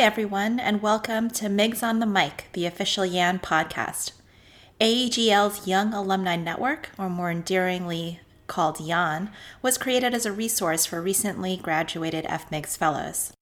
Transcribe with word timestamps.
everyone, 0.00 0.58
and 0.58 0.80
welcome 0.80 1.28
to 1.28 1.46
MIGS 1.46 1.82
on 1.82 1.98
the 1.98 2.06
Mic, 2.06 2.46
the 2.54 2.64
official 2.64 3.04
YAN 3.04 3.38
podcast. 3.38 4.12
AAGL's 4.80 5.68
Young 5.68 5.92
Alumni 5.92 6.36
Network, 6.36 6.88
or 6.96 7.10
more 7.10 7.30
endearingly 7.30 8.18
called 8.46 8.80
YAN, 8.80 9.30
was 9.60 9.76
created 9.76 10.14
as 10.14 10.24
a 10.24 10.32
resource 10.32 10.86
for 10.86 11.02
recently 11.02 11.58
graduated 11.58 12.24
FMIGS 12.24 12.78
fellows. 12.78 13.34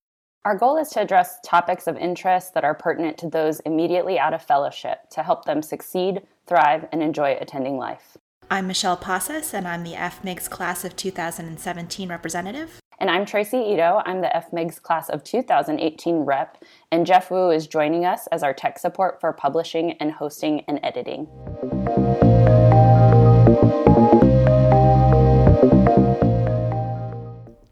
Our 0.45 0.59
goal 0.59 0.79
is 0.79 0.89
to 0.91 1.01
address 1.01 1.39
topics 1.45 1.87
of 1.87 1.97
interest 1.97 2.55
that 2.55 2.65
are 2.65 2.75
pertinent 2.75 3.19
to 3.19 3.31
those 3.31 3.61
immediately 3.61 4.19
out 4.19 4.35
of 4.35 4.43
fellowship 4.43 5.09
to 5.11 5.23
help 5.23 5.45
them 5.45 5.63
succeed, 5.63 6.23
thrive, 6.49 6.89
and 6.91 7.05
enjoy 7.05 7.39
attending 7.41 7.77
life. 7.77 8.17
I'm 8.51 8.67
Michelle 8.67 8.97
Pacis, 8.97 9.55
and 9.55 9.69
I'm 9.69 9.85
the 9.85 9.93
FMIGS 9.93 10.51
class 10.51 10.85
of 10.85 10.97
2017 10.97 12.09
representative. 12.09 12.81
And 13.01 13.09
I'm 13.09 13.25
Traci 13.25 13.75
Ito. 13.75 14.03
I'm 14.07 14.23
the 14.23 14.33
FMIGS 14.35 14.83
class 14.83 15.09
of 15.09 15.23
2018 15.23 16.17
rep, 16.17 16.65
and 16.91 17.07
Jeff 17.07 17.31
Woo 17.31 17.51
is 17.51 17.69
joining 17.69 18.05
us 18.05 18.27
as 18.33 18.43
our 18.43 18.53
tech 18.53 18.77
support 18.77 19.21
for 19.21 19.33
publishing 19.33 19.93
and 20.01 20.11
hosting 20.11 20.65
and 20.67 20.81
editing. 20.83 21.29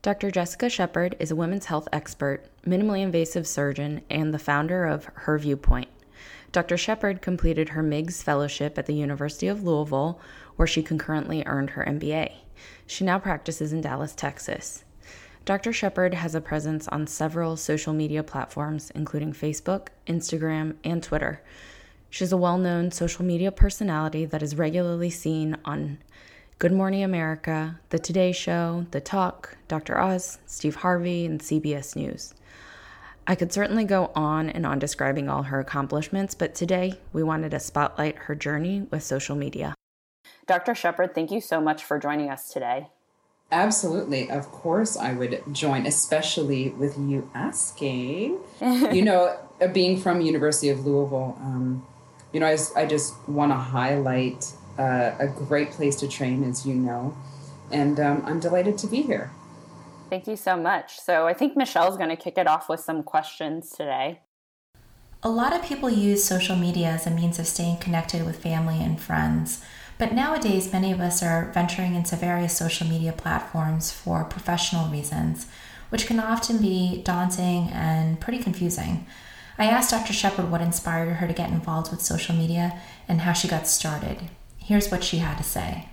Dr. 0.02 0.30
Jessica 0.30 0.70
Shepherd 0.70 1.16
is 1.18 1.32
a 1.32 1.36
women's 1.36 1.64
health 1.64 1.88
expert, 1.92 2.44
minimally 2.64 3.00
invasive 3.02 3.48
surgeon, 3.48 4.02
and 4.08 4.32
the 4.32 4.38
founder 4.38 4.84
of 4.86 5.06
Her 5.06 5.38
Viewpoint. 5.38 5.88
Dr. 6.52 6.76
Shepherd 6.76 7.20
completed 7.20 7.70
her 7.70 7.82
MIGS 7.82 8.22
fellowship 8.22 8.78
at 8.78 8.86
the 8.86 8.94
University 8.94 9.48
of 9.48 9.64
Louisville, 9.64 10.20
where 10.54 10.68
she 10.68 10.84
concurrently 10.84 11.42
earned 11.46 11.70
her 11.70 11.84
MBA. 11.84 12.32
She 12.86 13.02
now 13.02 13.18
practices 13.18 13.72
in 13.72 13.80
Dallas, 13.80 14.14
Texas. 14.14 14.84
Dr. 15.46 15.72
Shepherd 15.72 16.12
has 16.12 16.34
a 16.34 16.40
presence 16.40 16.88
on 16.88 17.06
several 17.06 17.56
social 17.56 17.92
media 17.92 18.24
platforms, 18.24 18.90
including 18.96 19.32
Facebook, 19.32 19.90
Instagram, 20.08 20.74
and 20.82 21.00
Twitter. 21.00 21.40
She's 22.10 22.32
a 22.32 22.36
well 22.36 22.58
known 22.58 22.90
social 22.90 23.24
media 23.24 23.52
personality 23.52 24.24
that 24.24 24.42
is 24.42 24.58
regularly 24.58 25.08
seen 25.08 25.56
on 25.64 25.98
Good 26.58 26.72
Morning 26.72 27.04
America, 27.04 27.78
The 27.90 28.00
Today 28.00 28.32
Show, 28.32 28.86
The 28.90 29.00
Talk, 29.00 29.56
Dr. 29.68 30.00
Oz, 30.00 30.38
Steve 30.46 30.74
Harvey, 30.74 31.24
and 31.24 31.38
CBS 31.38 31.94
News. 31.94 32.34
I 33.28 33.36
could 33.36 33.52
certainly 33.52 33.84
go 33.84 34.10
on 34.16 34.50
and 34.50 34.66
on 34.66 34.80
describing 34.80 35.28
all 35.28 35.44
her 35.44 35.60
accomplishments, 35.60 36.34
but 36.34 36.56
today 36.56 36.98
we 37.12 37.22
wanted 37.22 37.52
to 37.52 37.60
spotlight 37.60 38.16
her 38.16 38.34
journey 38.34 38.88
with 38.90 39.04
social 39.04 39.36
media. 39.36 39.76
Dr. 40.48 40.74
Shepherd, 40.74 41.14
thank 41.14 41.30
you 41.30 41.40
so 41.40 41.60
much 41.60 41.84
for 41.84 42.00
joining 42.00 42.30
us 42.30 42.52
today. 42.52 42.88
Absolutely. 43.52 44.28
Of 44.28 44.50
course, 44.50 44.96
I 44.96 45.12
would 45.12 45.42
join, 45.52 45.86
especially 45.86 46.70
with 46.70 46.98
you 46.98 47.30
asking. 47.34 48.38
you 48.60 49.02
know, 49.02 49.38
uh, 49.60 49.68
being 49.68 49.98
from 49.98 50.20
University 50.20 50.68
of 50.68 50.84
Louisville, 50.84 51.36
um, 51.40 51.86
you 52.32 52.40
know, 52.40 52.46
I, 52.46 52.58
I 52.76 52.86
just 52.86 53.14
want 53.28 53.52
to 53.52 53.56
highlight 53.56 54.52
uh, 54.78 55.12
a 55.18 55.26
great 55.26 55.70
place 55.70 55.96
to 55.96 56.08
train, 56.08 56.44
as 56.44 56.66
you 56.66 56.74
know, 56.74 57.16
and 57.70 57.98
um, 58.00 58.22
I'm 58.26 58.40
delighted 58.40 58.78
to 58.78 58.86
be 58.86 59.02
here. 59.02 59.30
Thank 60.10 60.26
you 60.26 60.36
so 60.36 60.56
much. 60.56 61.00
So 61.00 61.26
I 61.26 61.34
think 61.34 61.56
Michelle's 61.56 61.96
going 61.96 62.10
to 62.10 62.16
kick 62.16 62.38
it 62.38 62.46
off 62.46 62.68
with 62.68 62.80
some 62.80 63.02
questions 63.02 63.70
today. 63.70 64.20
A 65.22 65.30
lot 65.30 65.52
of 65.52 65.64
people 65.64 65.90
use 65.90 66.22
social 66.22 66.54
media 66.54 66.88
as 66.88 67.06
a 67.06 67.10
means 67.10 67.38
of 67.38 67.46
staying 67.46 67.78
connected 67.78 68.24
with 68.24 68.40
family 68.40 68.80
and 68.80 69.00
friends. 69.00 69.64
But 69.98 70.12
nowadays, 70.12 70.72
many 70.72 70.92
of 70.92 71.00
us 71.00 71.22
are 71.22 71.50
venturing 71.52 71.94
into 71.94 72.16
various 72.16 72.56
social 72.56 72.86
media 72.86 73.12
platforms 73.12 73.90
for 73.90 74.24
professional 74.24 74.90
reasons, 74.90 75.46
which 75.88 76.06
can 76.06 76.20
often 76.20 76.58
be 76.58 77.00
daunting 77.02 77.70
and 77.70 78.20
pretty 78.20 78.42
confusing. 78.42 79.06
I 79.58 79.66
asked 79.66 79.90
Dr. 79.90 80.12
Shepherd 80.12 80.50
what 80.50 80.60
inspired 80.60 81.14
her 81.14 81.26
to 81.26 81.32
get 81.32 81.50
involved 81.50 81.90
with 81.90 82.02
social 82.02 82.34
media 82.34 82.78
and 83.08 83.22
how 83.22 83.32
she 83.32 83.48
got 83.48 83.66
started. 83.66 84.18
Here's 84.58 84.90
what 84.90 85.02
she 85.02 85.18
had 85.18 85.38
to 85.38 85.44
say. 85.44 85.88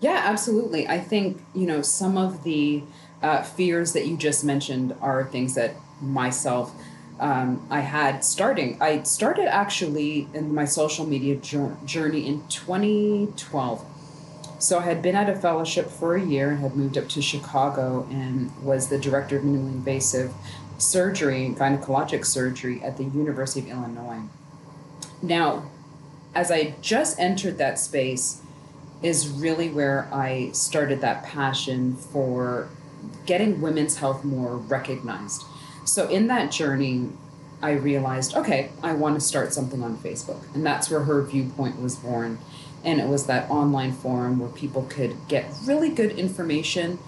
Yeah, 0.00 0.22
absolutely. 0.24 0.88
I 0.88 0.98
think, 0.98 1.40
you 1.54 1.66
know, 1.66 1.82
some 1.82 2.18
of 2.18 2.42
the 2.42 2.82
uh, 3.22 3.42
fears 3.42 3.92
that 3.92 4.06
you 4.06 4.16
just 4.16 4.44
mentioned 4.44 4.96
are 5.00 5.24
things 5.26 5.54
that 5.54 5.74
myself 6.00 6.74
um, 7.20 7.66
I 7.70 7.80
had 7.80 8.24
starting. 8.24 8.78
I 8.80 9.02
started 9.02 9.46
actually 9.46 10.26
in 10.32 10.54
my 10.54 10.64
social 10.64 11.06
media 11.06 11.36
journey 11.36 12.26
in 12.26 12.46
2012. 12.48 13.84
So 14.58 14.78
I 14.78 14.82
had 14.82 15.02
been 15.02 15.14
at 15.14 15.28
a 15.28 15.36
fellowship 15.36 15.90
for 15.90 16.16
a 16.16 16.22
year 16.22 16.50
and 16.50 16.60
had 16.60 16.74
moved 16.74 16.96
up 16.96 17.08
to 17.10 17.22
Chicago 17.22 18.06
and 18.10 18.50
was 18.62 18.88
the 18.88 18.98
director 18.98 19.36
of 19.36 19.44
minimally 19.44 19.72
invasive 19.72 20.32
surgery, 20.78 21.54
gynecologic 21.56 22.24
surgery 22.24 22.82
at 22.82 22.96
the 22.96 23.04
University 23.04 23.60
of 23.60 23.76
Illinois. 23.76 24.22
Now, 25.22 25.70
as 26.34 26.50
I 26.50 26.74
just 26.80 27.18
entered 27.20 27.58
that 27.58 27.78
space, 27.78 28.40
is 29.02 29.28
really 29.28 29.68
where 29.68 30.08
I 30.12 30.50
started 30.52 31.00
that 31.00 31.24
passion 31.24 31.96
for 31.96 32.68
getting 33.26 33.60
women's 33.60 33.96
health 33.96 34.24
more 34.24 34.56
recognized. 34.56 35.44
So 35.84 36.08
in 36.08 36.26
that 36.28 36.50
journey, 36.50 37.10
I 37.62 37.72
realized, 37.72 38.34
okay, 38.36 38.70
I 38.82 38.92
want 38.92 39.16
to 39.16 39.20
start 39.20 39.52
something 39.52 39.82
on 39.82 39.98
Facebook. 39.98 40.42
And 40.54 40.64
that's 40.64 40.90
where 40.90 41.00
her 41.00 41.22
viewpoint 41.22 41.80
was 41.80 41.96
born. 41.96 42.38
And 42.84 43.00
it 43.00 43.06
was 43.06 43.26
that 43.26 43.50
online 43.50 43.92
forum 43.92 44.38
where 44.38 44.48
people 44.48 44.82
could 44.88 45.16
get 45.28 45.46
really 45.64 45.90
good 45.90 46.12
information 46.12 46.98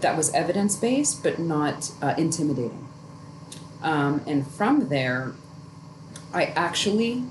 that 0.00 0.16
was 0.16 0.32
evidence 0.34 0.76
based, 0.76 1.22
but 1.22 1.38
not 1.38 1.90
uh, 2.02 2.14
intimidating. 2.18 2.86
Um, 3.82 4.22
and 4.26 4.46
from 4.46 4.88
there, 4.88 5.32
I 6.34 6.46
actually 6.46 7.24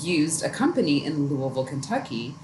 used 0.00 0.44
a 0.44 0.50
company 0.50 1.04
in 1.04 1.28
Louisville, 1.28 1.64
Kentucky 1.64 2.34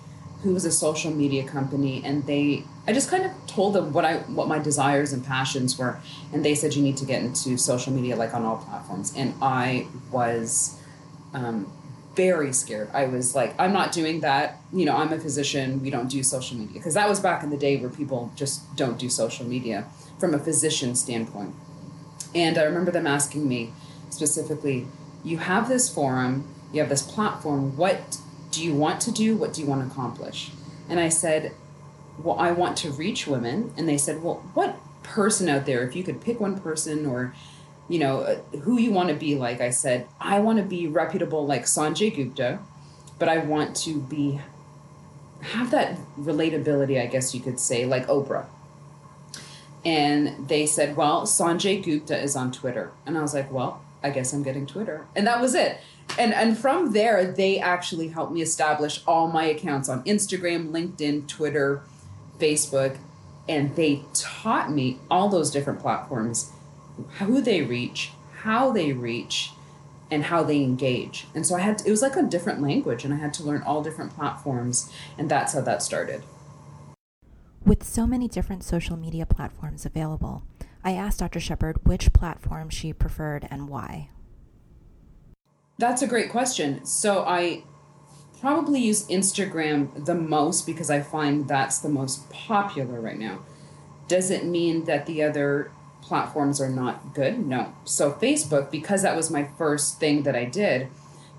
who 0.43 0.55
was 0.55 0.65
a 0.65 0.73
social 0.73 1.11
media 1.11 1.45
company 1.45 2.03
and 2.05 2.27
they 2.27 2.65
I 2.87 2.93
just 2.93 3.11
kind 3.11 3.25
of 3.25 3.33
told 3.47 3.75
them 3.75 3.93
what 3.93 4.05
I 4.05 4.19
what 4.19 4.49
my 4.49 4.59
desires 4.59 5.13
and 5.13 5.25
passions 5.25 5.79
were 5.79 6.01
and 6.33 6.45
they 6.45 6.55
said 6.55 6.75
you 6.75 6.83
need 6.83 6.97
to 6.99 7.05
get 7.05 7.23
into 7.23 7.57
social 7.57 7.93
media 7.93 8.17
like 8.17 8.35
on 8.35 8.45
all 8.45 8.57
platforms 8.57 9.13
and 9.17 9.35
I 9.43 9.87
was 10.11 10.79
um, 11.35 11.71
very 12.15 12.53
scared. 12.53 12.91
I 12.93 13.07
was 13.07 13.35
like 13.35 13.55
I'm 13.59 13.73
not 13.73 13.93
doing 13.93 14.21
that. 14.21 14.61
You 14.73 14.85
know, 14.87 14.97
I'm 14.97 15.13
a 15.13 15.19
physician, 15.19 15.83
we 15.83 15.91
don't 15.91 16.09
do 16.09 16.23
social 16.23 16.57
media 16.57 16.75
because 16.75 16.95
that 16.95 17.09
was 17.09 17.21
back 17.21 17.43
in 17.43 17.51
the 17.51 17.57
day 17.57 17.77
where 17.77 17.91
people 17.91 18.33
just 18.35 18.75
don't 18.77 18.99
do 18.99 19.09
social 19.09 19.47
media 19.47 19.87
from 20.19 20.35
a 20.35 20.39
physician 20.39 20.95
standpoint. 20.95 21.55
And 22.35 22.59
I 22.59 22.63
remember 22.63 22.91
them 22.91 23.07
asking 23.07 23.49
me 23.49 23.73
specifically, 24.11 24.87
you 25.25 25.39
have 25.39 25.69
this 25.69 25.93
forum, 25.93 26.47
you 26.73 26.81
have 26.81 26.89
this 26.89 27.03
platform, 27.03 27.77
what 27.77 28.19
do 28.51 28.65
you 28.65 28.75
want 28.75 29.01
to 29.03 29.13
do? 29.13 29.37
What 29.37 29.53
do 29.53 29.61
you 29.61 29.67
want 29.67 29.83
to 29.83 29.93
accomplish? 29.93 30.51
And 30.89 30.99
I 30.99 31.09
said, 31.09 31.53
Well, 32.23 32.39
I 32.39 32.53
want 32.53 32.77
to 32.79 32.91
reach 32.91 33.27
women. 33.27 33.73
And 33.77 33.89
they 33.89 33.99
said, 33.99 34.23
Well, 34.23 34.37
what 34.55 34.77
person 35.03 35.49
out 35.49 35.67
there, 35.67 35.83
if 35.87 35.97
you 35.97 36.03
could 36.03 36.21
pick 36.21 36.41
one 36.41 36.61
person 36.61 37.07
or, 37.07 37.35
you 37.89 37.99
know, 37.99 38.21
uh, 38.21 38.37
who 38.59 38.79
you 38.79 38.93
want 38.93 39.09
to 39.09 39.15
be 39.15 39.35
like, 39.37 39.61
I 39.61 39.71
said, 39.71 40.07
I 40.21 40.41
want 40.41 40.59
to 40.59 40.65
be 40.65 40.87
reputable 40.87 41.47
like 41.47 41.65
Sanjay 41.65 42.15
Gupta, 42.15 42.61
but 43.19 43.29
I 43.29 43.39
want 43.39 43.77
to 43.77 44.01
be, 44.01 44.41
have 45.41 45.71
that 45.71 45.99
relatability, 46.19 47.01
I 47.01 47.07
guess 47.07 47.35
you 47.35 47.41
could 47.41 47.59
say, 47.59 47.87
like 47.87 48.07
Oprah. 48.07 48.47
And 49.85 50.49
they 50.49 50.67
said, 50.67 50.97
Well, 50.97 51.23
Sanjay 51.23 51.83
Gupta 51.83 52.19
is 52.21 52.37
on 52.37 52.53
Twitter. 52.53 52.93
And 53.07 53.17
I 53.17 53.23
was 53.23 53.35
like, 53.35 53.51
Well, 53.51 53.83
I 54.03 54.11
guess 54.11 54.33
I'm 54.33 54.43
getting 54.43 54.67
Twitter. 54.67 55.07
And 55.15 55.27
that 55.27 55.41
was 55.41 55.55
it 55.55 55.81
and 56.19 56.35
and 56.35 56.59
from 56.59 56.93
there 56.93 57.31
they 57.33 57.59
actually 57.59 58.09
helped 58.09 58.33
me 58.33 58.43
establish 58.43 59.03
all 59.07 59.29
my 59.29 59.45
accounts 59.45 59.89
on 59.89 60.03
Instagram, 60.05 60.71
LinkedIn, 60.71 61.27
Twitter, 61.29 61.83
Facebook, 62.41 62.99
and 63.49 63.75
they 63.77 64.03
taught 64.15 64.71
me 64.71 64.99
all 65.11 65.29
those 65.29 65.51
different 65.51 65.81
platforms, 65.81 66.53
who 67.19 67.41
they 67.41 67.63
reach, 67.63 68.13
how 68.43 68.71
they 68.71 68.93
reach, 68.93 69.53
and 70.11 70.25
how 70.25 70.43
they 70.43 70.63
engage. 70.63 71.27
And 71.35 71.47
so 71.47 71.55
I 71.55 71.61
had 71.61 71.79
to, 71.79 71.87
it 71.87 71.91
was 71.91 72.03
like 72.03 72.17
a 72.17 72.23
different 72.23 72.61
language 72.61 73.05
and 73.05 73.15
I 73.15 73.19
had 73.19 73.33
to 73.35 73.43
learn 73.43 73.63
all 73.63 73.83
different 73.83 74.15
platforms 74.15 74.93
and 75.17 75.31
that's 75.31 75.53
how 75.55 75.61
that 75.61 75.83
started. 75.83 76.23
With 77.65 77.85
so 77.85 78.07
many 78.07 78.27
different 78.27 78.65
social 78.65 78.97
media 78.97 79.27
platforms 79.27 79.87
available, 79.87 80.43
I 80.83 80.93
asked 80.93 81.21
Dr. 81.21 81.41
Shepherd 81.41 81.87
which 81.87 82.13
platform 82.13 82.71
she 82.71 82.93
preferred 82.93 83.47
and 83.51 83.69
why. 83.69 84.09
That's 85.79 86.03
a 86.03 86.07
great 86.07 86.31
question. 86.31 86.85
So 86.85 87.25
I 87.25 87.63
probably 88.41 88.81
use 88.81 89.07
Instagram 89.09 90.05
the 90.05 90.15
most 90.15 90.67
because 90.67 90.91
I 90.91 91.01
find 91.01 91.47
that's 91.47 91.79
the 91.79 91.89
most 91.89 92.31
popular 92.31 93.01
right 93.01 93.19
now. 93.19 93.41
Does 94.09 94.31
it 94.31 94.45
mean 94.45 94.85
that 94.85 95.07
the 95.07 95.23
other 95.23 95.71
platforms 96.03 96.61
are 96.61 96.69
not 96.69 97.15
good? 97.15 97.39
No. 97.47 97.73
So 97.85 98.13
Facebook, 98.13 98.71
because 98.71 99.03
that 99.03 99.15
was 99.15 99.31
my 99.31 99.49
first 99.59 100.01
thing 100.01 100.23
that 100.25 100.35
I 100.35 100.45
did, 100.45 100.89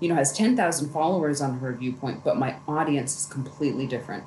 you 0.00 0.08
know, 0.08 0.14
has 0.14 0.32
10,000 0.32 0.90
followers 0.90 1.40
on 1.40 1.58
her 1.58 1.72
viewpoint, 1.72 2.24
but 2.24 2.36
my 2.36 2.56
audience 2.66 3.16
is 3.20 3.26
completely 3.26 3.86
different. 3.86 4.24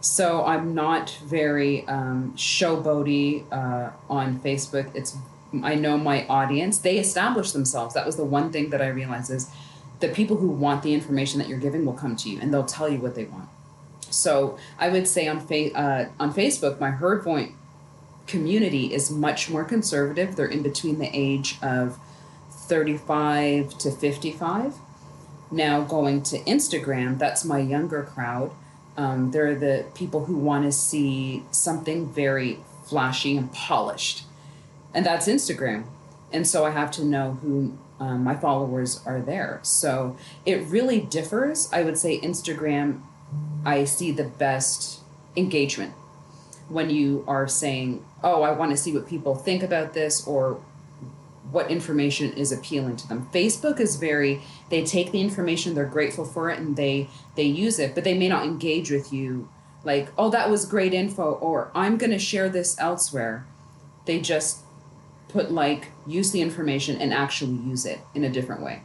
So 0.00 0.44
I'm 0.44 0.74
not 0.74 1.18
very 1.24 1.86
um, 1.86 2.32
showboaty 2.36 3.44
uh, 3.52 3.90
on 4.08 4.40
Facebook. 4.40 4.94
It's 4.94 5.16
I 5.62 5.74
know 5.74 5.96
my 5.96 6.26
audience. 6.26 6.78
They 6.78 6.98
establish 6.98 7.52
themselves. 7.52 7.94
That 7.94 8.04
was 8.04 8.16
the 8.16 8.24
one 8.24 8.52
thing 8.52 8.70
that 8.70 8.82
I 8.82 8.88
realized 8.88 9.30
is 9.30 9.50
the 10.00 10.08
people 10.08 10.36
who 10.36 10.48
want 10.48 10.82
the 10.82 10.94
information 10.94 11.38
that 11.38 11.48
you're 11.48 11.58
giving 11.58 11.84
will 11.84 11.94
come 11.94 12.16
to 12.16 12.30
you 12.30 12.38
and 12.40 12.52
they'll 12.52 12.64
tell 12.64 12.88
you 12.88 12.98
what 12.98 13.14
they 13.14 13.24
want. 13.24 13.48
So 14.10 14.58
I 14.78 14.88
would 14.88 15.08
say 15.08 15.26
on 15.26 15.40
fa- 15.40 15.74
uh, 15.74 16.08
on 16.18 16.32
Facebook, 16.32 16.78
my 16.80 16.90
Her 16.90 17.22
Point 17.22 17.52
community 18.26 18.92
is 18.92 19.10
much 19.10 19.48
more 19.48 19.64
conservative. 19.64 20.36
They're 20.36 20.46
in 20.46 20.62
between 20.62 20.98
the 20.98 21.10
age 21.12 21.56
of 21.62 21.98
35 22.50 23.78
to 23.78 23.90
55. 23.90 24.74
Now 25.50 25.82
going 25.82 26.22
to 26.24 26.38
Instagram, 26.40 27.18
that's 27.18 27.44
my 27.44 27.58
younger 27.58 28.02
crowd. 28.02 28.50
Um, 28.96 29.30
they're 29.30 29.54
the 29.54 29.86
people 29.94 30.24
who 30.24 30.36
want 30.36 30.64
to 30.64 30.72
see 30.72 31.44
something 31.50 32.08
very 32.08 32.60
flashy 32.84 33.36
and 33.36 33.52
polished, 33.52 34.24
and 34.94 35.04
that's 35.04 35.28
Instagram. 35.28 35.84
And 36.32 36.46
so 36.46 36.64
I 36.64 36.70
have 36.70 36.90
to 36.92 37.04
know 37.04 37.38
who 37.42 37.78
um, 37.98 38.24
my 38.24 38.34
followers 38.34 39.00
are 39.06 39.20
there. 39.20 39.60
So 39.62 40.16
it 40.44 40.66
really 40.66 41.00
differs. 41.00 41.68
I 41.72 41.82
would 41.82 41.98
say 41.98 42.20
Instagram, 42.20 43.02
I 43.64 43.84
see 43.84 44.12
the 44.12 44.24
best 44.24 45.00
engagement 45.36 45.94
when 46.68 46.90
you 46.90 47.24
are 47.26 47.46
saying, 47.46 48.04
oh, 48.22 48.42
I 48.42 48.52
want 48.52 48.70
to 48.72 48.76
see 48.76 48.92
what 48.92 49.06
people 49.06 49.34
think 49.34 49.62
about 49.62 49.92
this 49.92 50.26
or 50.26 50.60
what 51.50 51.70
information 51.70 52.32
is 52.32 52.50
appealing 52.50 52.96
to 52.96 53.08
them. 53.08 53.28
Facebook 53.32 53.78
is 53.80 53.96
very 53.96 54.42
they 54.68 54.84
take 54.84 55.12
the 55.12 55.20
information, 55.20 55.74
they're 55.74 55.84
grateful 55.84 56.24
for 56.24 56.50
it 56.50 56.58
and 56.58 56.76
they 56.76 57.08
they 57.36 57.44
use 57.44 57.78
it, 57.78 57.94
but 57.94 58.04
they 58.04 58.18
may 58.18 58.28
not 58.28 58.44
engage 58.44 58.90
with 58.90 59.12
you 59.12 59.48
like, 59.84 60.08
"Oh, 60.18 60.28
that 60.30 60.50
was 60.50 60.66
great 60.66 60.92
info" 60.92 61.34
or 61.34 61.70
"I'm 61.74 61.98
going 61.98 62.10
to 62.10 62.18
share 62.18 62.48
this 62.48 62.76
elsewhere." 62.80 63.46
They 64.06 64.20
just 64.20 64.65
put 65.28 65.50
like 65.50 65.88
use 66.06 66.30
the 66.30 66.40
information 66.40 67.00
and 67.00 67.12
actually 67.12 67.56
use 67.56 67.84
it 67.86 68.00
in 68.14 68.24
a 68.24 68.30
different 68.30 68.62
way. 68.62 68.82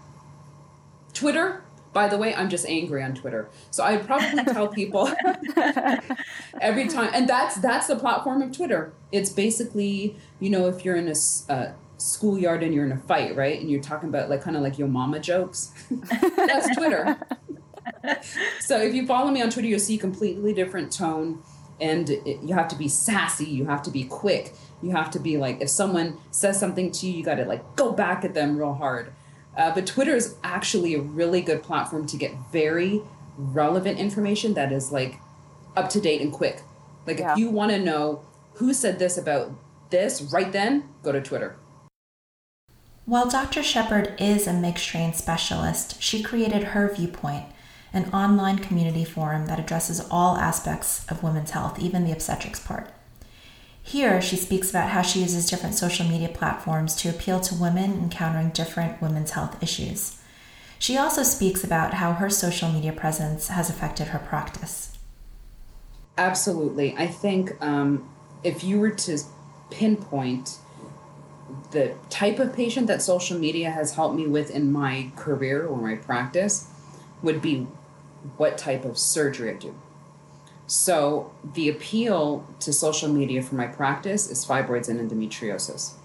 Twitter, 1.13 1.63
by 1.93 2.07
the 2.07 2.17
way, 2.17 2.33
I'm 2.33 2.49
just 2.49 2.65
angry 2.65 3.03
on 3.03 3.13
Twitter. 3.13 3.49
So 3.69 3.83
I 3.83 3.97
probably 3.97 4.43
tell 4.45 4.67
people 4.67 5.11
every 6.61 6.87
time, 6.87 7.11
and 7.13 7.27
that's 7.27 7.55
that's 7.55 7.87
the 7.87 7.97
platform 7.97 8.41
of 8.41 8.55
Twitter. 8.55 8.93
It's 9.11 9.29
basically, 9.29 10.15
you 10.39 10.49
know, 10.49 10.67
if 10.67 10.85
you're 10.85 10.95
in 10.95 11.09
a 11.09 11.51
uh, 11.51 11.73
schoolyard 11.97 12.63
and 12.63 12.73
you're 12.73 12.85
in 12.85 12.91
a 12.91 12.97
fight, 12.97 13.35
right, 13.35 13.59
and 13.59 13.69
you're 13.69 13.81
talking 13.81 14.09
about 14.09 14.29
like 14.29 14.41
kind 14.41 14.55
of 14.55 14.63
like 14.63 14.77
your 14.77 14.87
mama 14.87 15.19
jokes, 15.19 15.71
that's 16.37 16.75
Twitter. 16.75 17.17
so 18.61 18.77
if 18.77 18.93
you 18.93 19.05
follow 19.05 19.29
me 19.31 19.41
on 19.41 19.49
Twitter, 19.49 19.67
you'll 19.67 19.79
see 19.79 19.97
completely 19.97 20.53
different 20.53 20.93
tone, 20.93 21.43
and 21.81 22.09
it, 22.09 22.41
you 22.41 22.53
have 22.53 22.69
to 22.69 22.75
be 22.75 22.87
sassy. 22.87 23.45
You 23.45 23.65
have 23.65 23.81
to 23.83 23.91
be 23.91 24.05
quick. 24.05 24.53
You 24.81 24.91
have 24.91 25.11
to 25.11 25.19
be 25.19 25.37
like, 25.37 25.61
if 25.61 25.69
someone 25.69 26.17
says 26.31 26.59
something 26.59 26.91
to 26.91 27.07
you, 27.07 27.17
you 27.17 27.23
got 27.23 27.35
to 27.35 27.45
like 27.45 27.75
go 27.75 27.91
back 27.91 28.25
at 28.25 28.33
them 28.33 28.57
real 28.57 28.73
hard 28.73 29.13
uh, 29.57 29.73
but 29.73 29.85
Twitter 29.85 30.15
is 30.15 30.35
actually 30.43 30.95
a 30.95 31.01
really 31.01 31.41
good 31.41 31.61
platform 31.63 32.07
to 32.07 32.17
get 32.17 32.33
very 32.51 33.01
relevant 33.37 33.99
information 33.99 34.53
that 34.53 34.71
is 34.71 34.91
like 34.91 35.19
up 35.75 35.89
to 35.89 35.99
date 35.99 36.21
and 36.21 36.31
quick. 36.31 36.61
Like 37.05 37.19
yeah. 37.19 37.33
if 37.33 37.37
you 37.37 37.49
want 37.49 37.71
to 37.71 37.79
know 37.79 38.23
who 38.55 38.73
said 38.73 38.99
this 38.99 39.17
about 39.17 39.51
this 39.89 40.21
right 40.33 40.51
then, 40.51 40.89
go 41.03 41.11
to 41.11 41.21
Twitter. 41.21 41.57
While 43.05 43.29
Dr. 43.29 43.63
Shepherd 43.63 44.13
is 44.19 44.47
a 44.47 44.53
MIGS 44.53 44.85
trained 44.85 45.15
specialist, 45.15 46.01
she 46.01 46.23
created 46.23 46.63
Her 46.63 46.93
Viewpoint, 46.93 47.45
an 47.91 48.09
online 48.13 48.59
community 48.59 49.03
forum 49.03 49.47
that 49.47 49.59
addresses 49.59 50.07
all 50.09 50.37
aspects 50.37 51.05
of 51.09 51.23
women's 51.23 51.51
health, 51.51 51.79
even 51.79 52.05
the 52.05 52.13
obstetrics 52.13 52.59
part. 52.59 52.89
Here, 53.83 54.21
she 54.21 54.35
speaks 54.35 54.69
about 54.69 54.89
how 54.89 55.01
she 55.01 55.21
uses 55.21 55.49
different 55.49 55.75
social 55.75 56.05
media 56.07 56.29
platforms 56.29 56.95
to 56.97 57.09
appeal 57.09 57.39
to 57.41 57.55
women 57.55 57.93
encountering 57.93 58.49
different 58.49 59.01
women's 59.01 59.31
health 59.31 59.61
issues. 59.61 60.19
She 60.79 60.97
also 60.97 61.23
speaks 61.23 61.63
about 61.63 61.95
how 61.95 62.13
her 62.13 62.29
social 62.29 62.71
media 62.71 62.93
presence 62.93 63.49
has 63.49 63.69
affected 63.69 64.07
her 64.07 64.19
practice. 64.19 64.97
Absolutely. 66.17 66.95
I 66.97 67.07
think 67.07 67.61
um, 67.61 68.09
if 68.43 68.63
you 68.63 68.79
were 68.79 68.91
to 68.91 69.19
pinpoint 69.69 70.57
the 71.71 71.93
type 72.09 72.39
of 72.39 72.53
patient 72.53 72.87
that 72.87 73.01
social 73.01 73.37
media 73.37 73.69
has 73.71 73.95
helped 73.95 74.15
me 74.15 74.27
with 74.27 74.51
in 74.51 74.71
my 74.71 75.11
career 75.15 75.65
or 75.65 75.77
my 75.77 75.95
practice, 75.95 76.67
would 77.21 77.41
be 77.41 77.67
what 78.37 78.57
type 78.57 78.85
of 78.85 78.97
surgery 78.97 79.51
I 79.51 79.53
do. 79.53 79.75
So 80.71 81.33
the 81.53 81.67
appeal 81.67 82.47
to 82.61 82.71
social 82.71 83.09
media 83.09 83.41
for 83.41 83.55
my 83.55 83.67
practice 83.67 84.29
is 84.29 84.45
fibroids 84.45 84.87
and 84.87 85.01
endometriosis. 85.01 85.95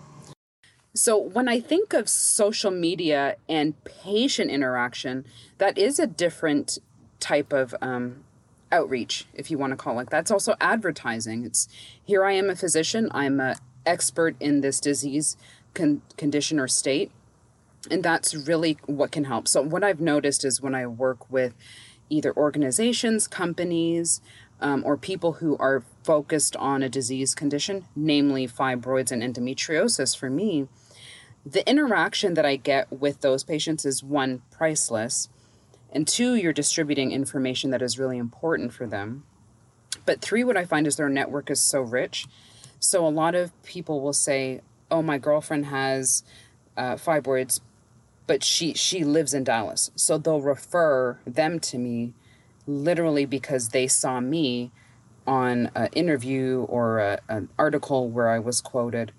So 0.92 1.16
when 1.16 1.48
I 1.48 1.60
think 1.60 1.92
of 1.92 2.08
social 2.08 2.72
media 2.72 3.36
and 3.48 3.74
patient 3.84 4.50
interaction, 4.50 5.24
that 5.58 5.78
is 5.78 6.00
a 6.00 6.06
different 6.08 6.80
type 7.20 7.52
of 7.52 7.76
um, 7.80 8.24
outreach, 8.72 9.26
if 9.34 9.52
you 9.52 9.56
want 9.56 9.70
to 9.70 9.76
call 9.76 10.00
it. 10.00 10.10
That's 10.10 10.32
also 10.32 10.56
advertising. 10.60 11.44
It's 11.44 11.68
here 12.04 12.24
I 12.24 12.32
am 12.32 12.50
a 12.50 12.56
physician. 12.56 13.08
I'm 13.12 13.38
an 13.38 13.54
expert 13.86 14.34
in 14.40 14.62
this 14.62 14.80
disease 14.80 15.36
con- 15.74 16.02
condition 16.16 16.58
or 16.58 16.66
state, 16.66 17.12
and 17.88 18.02
that's 18.02 18.34
really 18.34 18.78
what 18.86 19.12
can 19.12 19.26
help. 19.26 19.46
So 19.46 19.62
what 19.62 19.84
I've 19.84 20.00
noticed 20.00 20.44
is 20.44 20.60
when 20.60 20.74
I 20.74 20.88
work 20.88 21.30
with 21.30 21.54
either 22.08 22.34
organizations, 22.36 23.26
companies, 23.26 24.20
um, 24.60 24.82
or 24.84 24.96
people 24.96 25.34
who 25.34 25.56
are 25.58 25.84
focused 26.02 26.56
on 26.56 26.82
a 26.82 26.88
disease 26.88 27.34
condition, 27.34 27.86
namely 27.94 28.46
fibroids 28.46 29.10
and 29.10 29.22
endometriosis, 29.22 30.16
for 30.16 30.30
me, 30.30 30.68
the 31.44 31.68
interaction 31.68 32.34
that 32.34 32.46
I 32.46 32.56
get 32.56 32.90
with 32.92 33.20
those 33.20 33.44
patients 33.44 33.84
is 33.84 34.02
one, 34.02 34.42
priceless, 34.50 35.28
and 35.92 36.06
two, 36.06 36.34
you're 36.34 36.52
distributing 36.52 37.12
information 37.12 37.70
that 37.70 37.82
is 37.82 37.98
really 37.98 38.18
important 38.18 38.72
for 38.72 38.86
them. 38.86 39.24
But 40.04 40.20
three, 40.20 40.44
what 40.44 40.56
I 40.56 40.64
find 40.64 40.86
is 40.86 40.96
their 40.96 41.08
network 41.08 41.50
is 41.50 41.60
so 41.60 41.80
rich. 41.80 42.26
So 42.78 43.06
a 43.06 43.08
lot 43.08 43.34
of 43.34 43.50
people 43.62 44.00
will 44.00 44.12
say, 44.12 44.60
"Oh, 44.90 45.02
my 45.02 45.18
girlfriend 45.18 45.66
has 45.66 46.22
uh, 46.76 46.96
fibroids, 46.96 47.60
but 48.26 48.44
she 48.44 48.74
she 48.74 49.04
lives 49.04 49.32
in 49.32 49.44
Dallas," 49.44 49.90
so 49.94 50.18
they'll 50.18 50.40
refer 50.40 51.18
them 51.24 51.58
to 51.60 51.78
me 51.78 52.14
literally 52.66 53.24
because 53.24 53.70
they 53.70 53.86
saw 53.86 54.20
me 54.20 54.70
on 55.26 55.70
an 55.74 55.88
interview 55.92 56.66
or 56.68 56.98
a, 56.98 57.20
an 57.28 57.48
article 57.58 58.08
where 58.08 58.28
I 58.28 58.38
was 58.38 58.60
quoted. 58.60 59.12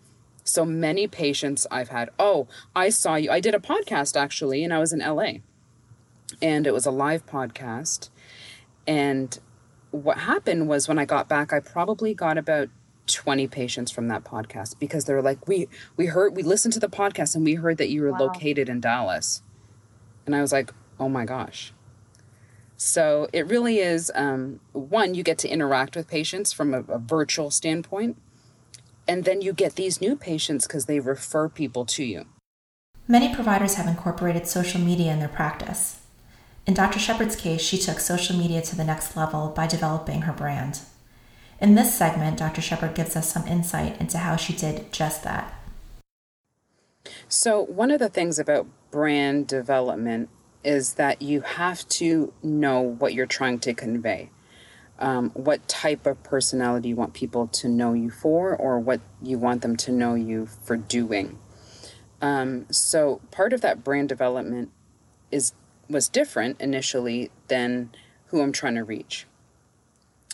So 0.44 0.66
many 0.66 1.08
patients 1.08 1.68
I've 1.70 1.89
had, 1.89 2.10
oh, 2.18 2.48
I 2.75 2.89
saw 2.89 3.16
you. 3.16 3.30
I 3.32 3.39
did 3.39 3.54
a 3.54 3.60
podcast 3.60 4.16
actually, 4.16 4.63
and 4.63 4.74
I 4.74 4.80
was 4.80 4.94
in 4.94 5.00
LA. 5.00 5.39
And 6.42 6.66
it 6.66 6.74
was 6.74 6.86
a 6.86 6.92
live 6.92 7.25
podcast. 7.25 8.10
And 8.86 9.38
what 9.92 10.20
happened 10.20 10.68
was 10.68 10.88
when 10.88 11.00
I 11.00 11.06
got 11.06 11.27
back, 11.27 11.51
I 11.51 11.60
probably 11.60 12.13
got 12.13 12.38
about 12.38 12.70
20 13.08 13.48
patients 13.48 13.92
from 13.92 14.08
that 14.10 14.24
podcast 14.24 14.80
because 14.80 15.06
they're 15.06 15.22
like, 15.22 15.48
we 15.48 15.68
we 15.96 16.08
heard 16.08 16.36
we 16.36 16.44
listened 16.44 16.74
to 16.74 16.80
the 16.80 16.89
podcast 16.89 17.36
and 17.36 17.44
we 17.44 17.56
heard 17.56 17.77
that 17.77 17.89
you 17.89 18.01
were 18.01 18.12
wow. 18.12 18.20
located 18.20 18.70
in 18.70 18.80
Dallas. 18.80 19.42
And 20.25 20.36
I 20.36 20.42
was 20.42 20.51
like, 20.51 20.74
oh 21.00 21.10
my 21.10 21.25
gosh. 21.25 21.74
So 22.78 23.28
it 23.34 23.48
really 23.48 23.80
is 23.80 24.12
um, 24.14 24.60
one, 24.72 25.16
you 25.16 25.24
get 25.24 25.40
to 25.40 25.50
interact 25.50 25.96
with 25.96 26.08
patients 26.08 26.54
from 26.54 26.74
a, 26.74 26.82
a 26.82 27.00
virtual 27.00 27.50
standpoint, 27.50 28.18
and 29.08 29.26
then 29.26 29.42
you 29.42 29.52
get 29.52 29.76
these 29.76 30.00
new 30.00 30.16
patients 30.16 30.68
because 30.68 30.86
they 30.86 31.00
refer 31.00 31.50
people 31.50 31.86
to 31.86 32.04
you. 32.04 32.26
Many 33.08 33.34
providers 33.34 33.76
have 33.76 33.88
incorporated 33.88 34.48
social 34.48 34.80
media 34.80 35.12
in 35.12 35.20
their 35.20 35.28
practice. 35.28 36.02
In 36.68 36.74
Dr. 36.74 37.00
Shepherd's 37.00 37.36
case, 37.36 37.62
she 37.62 37.78
took 37.78 38.00
social 38.00 38.38
media 38.38 38.62
to 38.62 38.76
the 38.76 38.84
next 38.84 39.16
level 39.16 39.54
by 39.56 39.66
developing 39.66 40.24
her 40.24 40.34
brand. 40.34 40.82
In 41.60 41.74
this 41.74 41.98
segment, 41.98 42.38
Dr. 42.38 42.62
Shepherd 42.62 42.94
gives 42.94 43.16
us 43.16 43.32
some 43.32 43.48
insight 43.48 44.00
into 44.00 44.20
how 44.20 44.36
she 44.36 44.54
did 44.54 44.92
just 44.92 45.24
that. 45.24 45.54
So, 47.30 47.62
one 47.62 47.90
of 47.90 48.00
the 48.00 48.10
things 48.10 48.38
about 48.38 48.68
brand 48.92 49.48
development 49.48 50.30
is 50.64 50.96
that 50.96 51.22
you 51.22 51.42
have 51.42 51.88
to 51.90 52.34
know 52.44 52.82
what 52.82 53.14
you're 53.14 53.26
trying 53.26 53.60
to 53.60 53.74
convey. 53.74 54.30
Um, 55.00 55.30
what 55.36 55.68
type 55.68 56.08
of 56.08 56.24
personality 56.24 56.90
you 56.90 56.96
want 56.96 57.14
people 57.14 57.48
to 57.48 57.70
know 57.70 57.94
you 57.94 58.10
for, 58.10 58.56
or 58.56 58.80
what 58.80 59.00
you 59.22 59.38
want 59.38 59.62
them 59.62 59.76
to 59.78 59.92
know 59.92 60.16
you 60.16 60.48
for 60.48 60.76
doing. 60.76 61.38
Um, 62.20 62.66
so 62.72 63.22
part 63.30 63.54
of 63.54 63.62
that 63.62 63.84
brand 63.84 64.10
development 64.10 64.72
is 65.32 65.54
was 65.90 66.10
different 66.10 66.60
initially 66.60 67.32
than 67.48 67.92
who 68.28 68.42
I'm 68.42 68.52
trying 68.52 68.76
to 68.76 68.84
reach. 68.84 69.26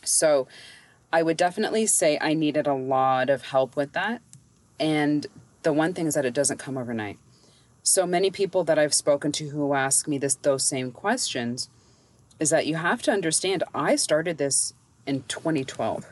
So 0.03 0.47
I 1.11 1.21
would 1.21 1.37
definitely 1.37 1.85
say 1.85 2.17
I 2.19 2.33
needed 2.33 2.65
a 2.65 2.73
lot 2.73 3.29
of 3.29 3.43
help 3.43 3.75
with 3.75 3.93
that. 3.93 4.21
And 4.79 5.27
the 5.61 5.73
one 5.73 5.93
thing 5.93 6.07
is 6.07 6.15
that 6.15 6.25
it 6.25 6.33
doesn't 6.33 6.57
come 6.57 6.77
overnight. 6.77 7.19
So 7.83 8.07
many 8.07 8.31
people 8.31 8.63
that 8.63 8.79
I've 8.79 8.93
spoken 8.93 9.33
to 9.33 9.49
who 9.49 9.73
ask 9.73 10.07
me 10.07 10.17
this 10.17 10.35
those 10.35 10.65
same 10.65 10.91
questions 10.91 11.69
is 12.39 12.49
that 12.49 12.65
you 12.65 12.75
have 12.75 13.01
to 13.03 13.11
understand 13.11 13.63
I 13.75 13.97
started 13.97 14.37
this 14.37 14.73
in 15.05 15.23
2012. 15.23 16.05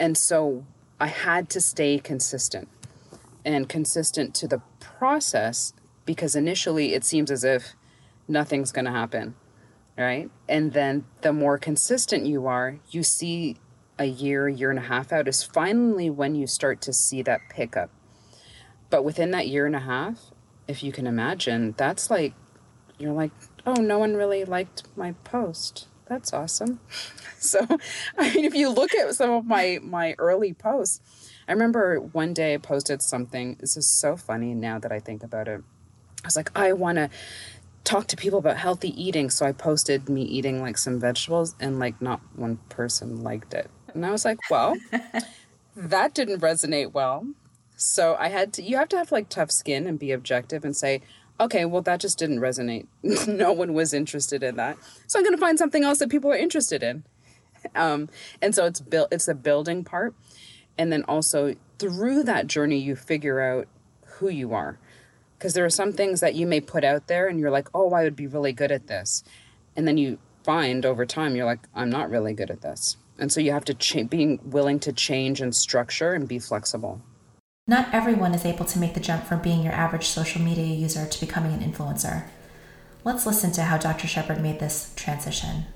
And 0.00 0.18
so 0.18 0.64
I 0.98 1.06
had 1.06 1.48
to 1.50 1.60
stay 1.60 1.98
consistent. 2.00 2.68
and 3.44 3.68
consistent 3.68 4.34
to 4.34 4.48
the 4.48 4.60
process 4.80 5.72
because 6.04 6.36
initially 6.36 6.94
it 6.94 7.04
seems 7.04 7.30
as 7.30 7.44
if 7.44 7.74
nothing's 8.28 8.72
going 8.72 8.84
to 8.84 8.90
happen, 8.90 9.34
right? 9.96 10.30
And 10.48 10.72
then 10.72 11.04
the 11.22 11.32
more 11.32 11.56
consistent 11.56 12.26
you 12.26 12.46
are, 12.46 12.78
you 12.90 13.02
see 13.02 13.56
a 13.98 14.04
year, 14.04 14.48
year 14.48 14.70
and 14.70 14.78
a 14.78 14.82
half 14.82 15.12
out 15.12 15.28
is 15.28 15.42
finally 15.42 16.10
when 16.10 16.34
you 16.34 16.46
start 16.46 16.80
to 16.82 16.92
see 16.92 17.22
that 17.22 17.40
pickup. 17.48 17.90
But 18.90 19.04
within 19.04 19.30
that 19.30 19.48
year 19.48 19.66
and 19.66 19.76
a 19.76 19.80
half, 19.80 20.32
if 20.70 20.82
you 20.82 20.92
can 20.92 21.06
imagine, 21.06 21.74
that's 21.76 22.10
like, 22.10 22.32
you're 22.98 23.12
like, 23.12 23.32
oh, 23.66 23.74
no 23.74 23.98
one 23.98 24.14
really 24.14 24.44
liked 24.44 24.84
my 24.96 25.12
post. 25.24 25.88
That's 26.06 26.32
awesome. 26.32 26.80
so, 27.38 27.66
I 28.16 28.34
mean, 28.34 28.44
if 28.44 28.54
you 28.54 28.70
look 28.70 28.94
at 28.94 29.14
some 29.14 29.30
of 29.30 29.46
my 29.46 29.78
my 29.82 30.14
early 30.18 30.52
posts, 30.54 31.00
I 31.48 31.52
remember 31.52 31.98
one 32.00 32.32
day 32.32 32.54
I 32.54 32.56
posted 32.58 33.02
something. 33.02 33.56
This 33.60 33.76
is 33.76 33.86
so 33.86 34.16
funny 34.16 34.54
now 34.54 34.78
that 34.78 34.92
I 34.92 35.00
think 35.00 35.22
about 35.22 35.48
it. 35.48 35.62
I 36.22 36.26
was 36.26 36.36
like, 36.36 36.50
I 36.56 36.72
want 36.72 36.96
to 36.96 37.10
talk 37.84 38.06
to 38.08 38.16
people 38.16 38.38
about 38.38 38.56
healthy 38.56 38.90
eating. 39.02 39.30
So 39.30 39.46
I 39.46 39.52
posted 39.52 40.08
me 40.08 40.22
eating 40.22 40.60
like 40.60 40.78
some 40.78 41.00
vegetables, 41.00 41.54
and 41.60 41.78
like 41.78 42.00
not 42.00 42.20
one 42.36 42.58
person 42.68 43.22
liked 43.22 43.54
it. 43.54 43.70
And 43.94 44.06
I 44.06 44.10
was 44.10 44.24
like, 44.24 44.38
well, 44.50 44.76
that 45.76 46.14
didn't 46.14 46.40
resonate 46.40 46.92
well. 46.92 47.26
So 47.82 48.14
I 48.18 48.28
had 48.28 48.52
to, 48.54 48.62
you 48.62 48.76
have 48.76 48.90
to 48.90 48.98
have 48.98 49.10
like 49.10 49.30
tough 49.30 49.50
skin 49.50 49.86
and 49.86 49.98
be 49.98 50.12
objective 50.12 50.66
and 50.66 50.76
say, 50.76 51.00
okay, 51.40 51.64
well, 51.64 51.80
that 51.80 51.98
just 51.98 52.18
didn't 52.18 52.40
resonate. 52.40 52.86
no 53.26 53.52
one 53.52 53.72
was 53.72 53.94
interested 53.94 54.42
in 54.42 54.56
that. 54.56 54.76
So 55.06 55.18
I'm 55.18 55.24
going 55.24 55.34
to 55.34 55.40
find 55.40 55.58
something 55.58 55.82
else 55.82 55.98
that 56.00 56.10
people 56.10 56.30
are 56.30 56.36
interested 56.36 56.82
in. 56.82 57.04
Um, 57.74 58.10
and 58.42 58.54
so 58.54 58.66
it's 58.66 58.80
built, 58.80 59.08
it's 59.10 59.24
the 59.24 59.34
building 59.34 59.82
part. 59.82 60.14
And 60.76 60.92
then 60.92 61.04
also 61.04 61.54
through 61.78 62.24
that 62.24 62.46
journey, 62.46 62.76
you 62.76 62.96
figure 62.96 63.40
out 63.40 63.66
who 64.04 64.28
you 64.28 64.52
are. 64.52 64.78
Because 65.38 65.54
there 65.54 65.64
are 65.64 65.70
some 65.70 65.94
things 65.94 66.20
that 66.20 66.34
you 66.34 66.46
may 66.46 66.60
put 66.60 66.84
out 66.84 67.06
there 67.06 67.28
and 67.28 67.40
you're 67.40 67.50
like, 67.50 67.68
oh, 67.72 67.94
I 67.94 68.02
would 68.02 68.16
be 68.16 68.26
really 68.26 68.52
good 68.52 68.70
at 68.70 68.88
this. 68.88 69.24
And 69.74 69.88
then 69.88 69.96
you 69.96 70.18
find 70.44 70.84
over 70.84 71.06
time, 71.06 71.34
you're 71.34 71.46
like, 71.46 71.66
I'm 71.74 71.88
not 71.88 72.10
really 72.10 72.34
good 72.34 72.50
at 72.50 72.60
this. 72.60 72.98
And 73.18 73.32
so 73.32 73.40
you 73.40 73.52
have 73.52 73.64
to 73.66 73.74
cha- 73.74 74.02
being 74.02 74.38
willing 74.44 74.80
to 74.80 74.92
change 74.92 75.40
and 75.40 75.56
structure 75.56 76.12
and 76.12 76.28
be 76.28 76.38
flexible. 76.38 77.00
Not 77.70 77.94
everyone 77.94 78.34
is 78.34 78.44
able 78.44 78.64
to 78.64 78.80
make 78.80 78.94
the 78.94 79.00
jump 79.00 79.22
from 79.24 79.42
being 79.42 79.62
your 79.62 79.72
average 79.72 80.08
social 80.08 80.42
media 80.42 80.74
user 80.74 81.06
to 81.06 81.20
becoming 81.20 81.52
an 81.52 81.60
influencer. 81.60 82.24
Let's 83.04 83.24
listen 83.24 83.52
to 83.52 83.62
how 83.62 83.78
Dr. 83.78 84.08
Shepherd 84.08 84.42
made 84.42 84.58
this 84.58 84.92
transition. 84.96 85.66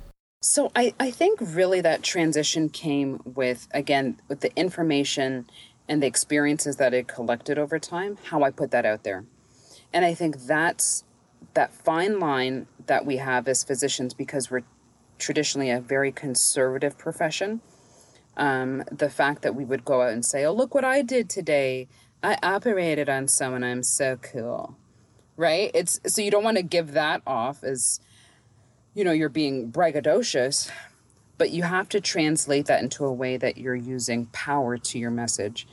So 0.43 0.73
I, 0.75 0.93
I 0.99 1.13
think 1.13 1.39
really 1.41 1.81
that 1.83 2.03
transition 2.03 2.69
came 2.69 3.21
with 3.25 3.69
again 3.73 4.21
with 4.27 4.41
the 4.41 4.53
information 4.57 5.49
and 5.89 6.03
the 6.03 6.09
experiences 6.09 6.79
that 6.79 6.93
I 6.93 7.03
collected 7.03 7.59
over 7.59 7.79
time, 7.79 8.19
how 8.25 8.43
I 8.43 8.51
put 8.51 8.73
that 8.73 8.85
out 8.85 9.05
there. 9.05 9.25
And 9.93 10.05
I 10.05 10.15
think 10.15 10.47
that's 10.47 11.05
that 11.55 11.73
fine 11.73 12.19
line 12.19 12.67
that 12.87 13.07
we 13.07 13.19
have 13.19 13.47
as 13.47 13.63
physicians 13.63 14.15
because 14.15 14.51
we're 14.51 14.65
traditionally 15.19 15.71
a 15.71 15.81
very 15.81 16.11
conservative 16.11 16.99
profession. 16.99 17.61
Um, 18.37 18.83
the 18.91 19.11
fact 19.11 19.43
that 19.43 19.55
we 19.55 19.65
would 19.65 19.85
go 19.85 20.03
out 20.03 20.13
and 20.13 20.25
say, 20.25 20.45
Oh, 20.45 20.53
look 20.53 20.75
what 20.75 20.85
I 20.85 21.03
did 21.03 21.31
today. 21.31 21.89
I 22.23 22.39
operated 22.43 23.09
on 23.09 23.29
someone. 23.29 23.63
I'm 23.63 23.83
so 23.83 24.17
cool. 24.17 24.77
Right? 25.37 25.71
It's 25.75 26.01
so 26.07 26.23
you 26.23 26.31
don't 26.31 26.45
want 26.45 26.57
to 26.57 26.63
give 26.63 26.93
that 26.93 27.23
off 27.27 27.63
as 27.63 28.01
you 28.95 29.03
know, 29.03 29.13
you're 29.13 29.29
being 29.29 29.73
braggadocious, 29.73 30.71
but 31.37 31.51
you 31.51 31.65
have 31.65 31.89
to 31.91 32.01
translate 32.01 32.67
that 32.67 32.83
into 32.83 33.05
a 33.05 33.13
way 33.13 33.37
that 33.37 33.59
you're 33.59 33.75
using 33.75 34.27
power 34.27 34.79
to 34.79 34.99
your 34.99 35.11
message 35.11 35.67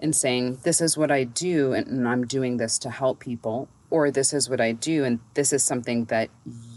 and 0.00 0.16
saying, 0.16 0.58
This 0.64 0.80
is 0.80 0.96
what 0.96 1.10
I 1.10 1.24
do, 1.24 1.74
and 1.74 2.08
I'm 2.08 2.26
doing 2.26 2.56
this 2.56 2.78
to 2.80 2.90
help 2.90 3.20
people, 3.20 3.68
or 3.90 4.10
this 4.10 4.32
is 4.32 4.48
what 4.48 4.60
I 4.60 4.72
do, 4.72 5.04
and 5.04 5.20
this 5.34 5.52
is 5.52 5.62
something 5.62 6.06
that 6.06 6.30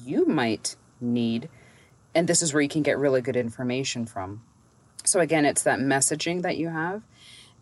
you 0.03 0.25
might 0.25 0.75
need, 1.00 1.50
and 2.13 2.27
this 2.27 2.41
is 2.41 2.53
where 2.53 2.62
you 2.62 2.69
can 2.69 2.84
get 2.84 2.98
really 2.98 3.22
good 3.22 3.38
information 3.38 4.05
from. 4.05 4.43
So, 5.08 5.20
again, 5.20 5.46
it's 5.46 5.64
that 5.64 5.80
messaging 5.80 6.42
that 6.42 6.58
you 6.58 6.70
have 6.70 7.02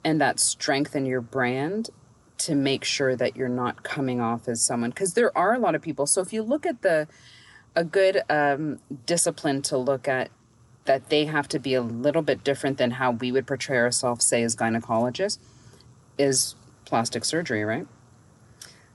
and 0.04 0.20
that 0.22 0.40
strength 0.40 0.96
in 0.96 1.06
your 1.06 1.22
brand 1.22 1.90
to 2.38 2.56
make 2.56 2.84
sure 2.84 3.16
that 3.16 3.36
you're 3.36 3.48
not 3.48 3.84
coming 3.84 4.20
off 4.20 4.48
as 4.48 4.62
someone 4.62 4.90
because 4.90 5.14
there 5.14 5.36
are 5.38 5.54
a 5.54 5.60
lot 5.60 5.75
of 5.75 5.82
people. 5.82 6.06
So, 6.06 6.22
if 6.22 6.34
you 6.34 6.42
look 6.42 6.66
at 6.66 6.82
the 6.82 7.08
a 7.75 7.84
good 7.84 8.22
um, 8.30 8.80
discipline 9.06 9.62
to 9.64 9.78
look 9.78 10.08
at 10.08 10.32
that 10.86 11.10
they 11.10 11.25
have 11.25 11.48
to 11.50 11.60
be 11.60 11.74
a 11.74 11.82
little 11.82 12.22
bit 12.22 12.44
different 12.44 12.78
than 12.78 12.92
how 12.92 13.12
we 13.12 13.32
would 13.32 13.48
portray 13.48 13.78
ourselves, 13.78 14.25
say, 14.25 14.44
as 14.44 14.56
gynecologists, 14.56 15.40
is 16.18 16.56
plastic 16.86 17.25
surgery, 17.25 17.64
right? 17.64 17.88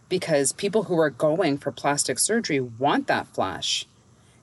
Because 0.09 0.53
people 0.53 0.85
who 0.85 0.99
are 0.99 1.11
going 1.11 1.59
for 1.59 1.73
plastic 1.73 2.19
surgery 2.19 2.61
want 2.61 3.07
that 3.09 3.27
flash 3.29 3.87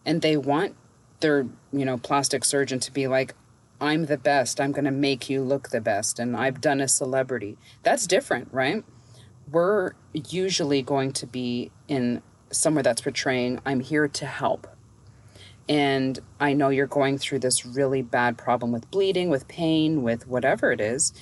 and 0.05 0.21
they 0.21 0.37
want 0.37 0.75
their, 1.21 1.47
you 1.71 1.85
know, 1.85 1.97
plastic 1.97 2.45
surgeon 2.45 2.79
to 2.79 2.91
be 2.91 3.07
like, 3.07 3.33
I'm 3.79 4.05
the 4.05 4.17
best. 4.17 4.59
I'm 4.59 4.71
going 4.71 4.85
to 4.85 4.91
make 4.91 5.29
you 5.29 5.41
look 5.41 5.69
the 5.69 5.81
best. 5.81 6.19
And 6.19 6.35
I've 6.35 6.61
done 6.61 6.81
a 6.81 6.87
celebrity. 6.87 7.57
That's 7.83 8.07
different, 8.07 8.49
right? 8.51 8.83
We're 9.51 9.91
usually 10.13 10.81
going 10.81 11.13
to 11.13 11.27
be 11.27 11.71
in 11.87 12.21
somewhere 12.51 12.83
that's 12.83 13.01
portraying 13.01 13.59
I'm 13.65 13.81
here 13.81 14.07
to 14.07 14.25
help. 14.25 14.67
And 15.69 16.19
I 16.39 16.53
know 16.53 16.69
you're 16.69 16.87
going 16.87 17.17
through 17.17 17.39
this 17.39 17.65
really 17.65 18.01
bad 18.01 18.37
problem 18.37 18.71
with 18.71 18.89
bleeding, 18.89 19.29
with 19.29 19.47
pain, 19.47 20.01
with 20.01 20.27
whatever 20.27 20.71
it 20.71 20.79
is. 20.79 21.13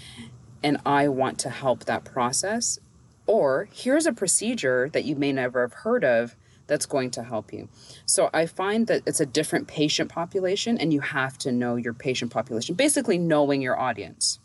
And 0.64 0.78
I 0.86 1.08
want 1.08 1.40
to 1.40 1.50
help 1.50 1.86
that 1.86 2.06
process. 2.06 2.80
Or 3.28 3.68
here's 3.74 4.06
a 4.06 4.14
procedure 4.14 4.90
that 4.94 5.06
you 5.06 5.16
may 5.16 5.32
never 5.32 5.62
have 5.62 5.74
heard 5.74 6.04
of 6.04 6.36
that's 6.68 6.86
going 6.86 7.12
to 7.12 7.24
help 7.24 7.54
you. 7.54 7.70
So 8.06 8.30
I 8.34 8.46
find 8.46 8.88
that 8.88 9.04
it's 9.06 9.20
a 9.20 9.26
different 9.26 9.68
patient 9.68 10.10
population, 10.10 10.78
and 10.78 10.94
you 10.94 11.02
have 11.02 11.38
to 11.40 11.52
know 11.52 11.76
your 11.76 11.94
patient 11.94 12.32
population, 12.32 12.76
basically, 12.76 13.18
knowing 13.18 13.62
your 13.62 13.80
audience. 13.80 14.40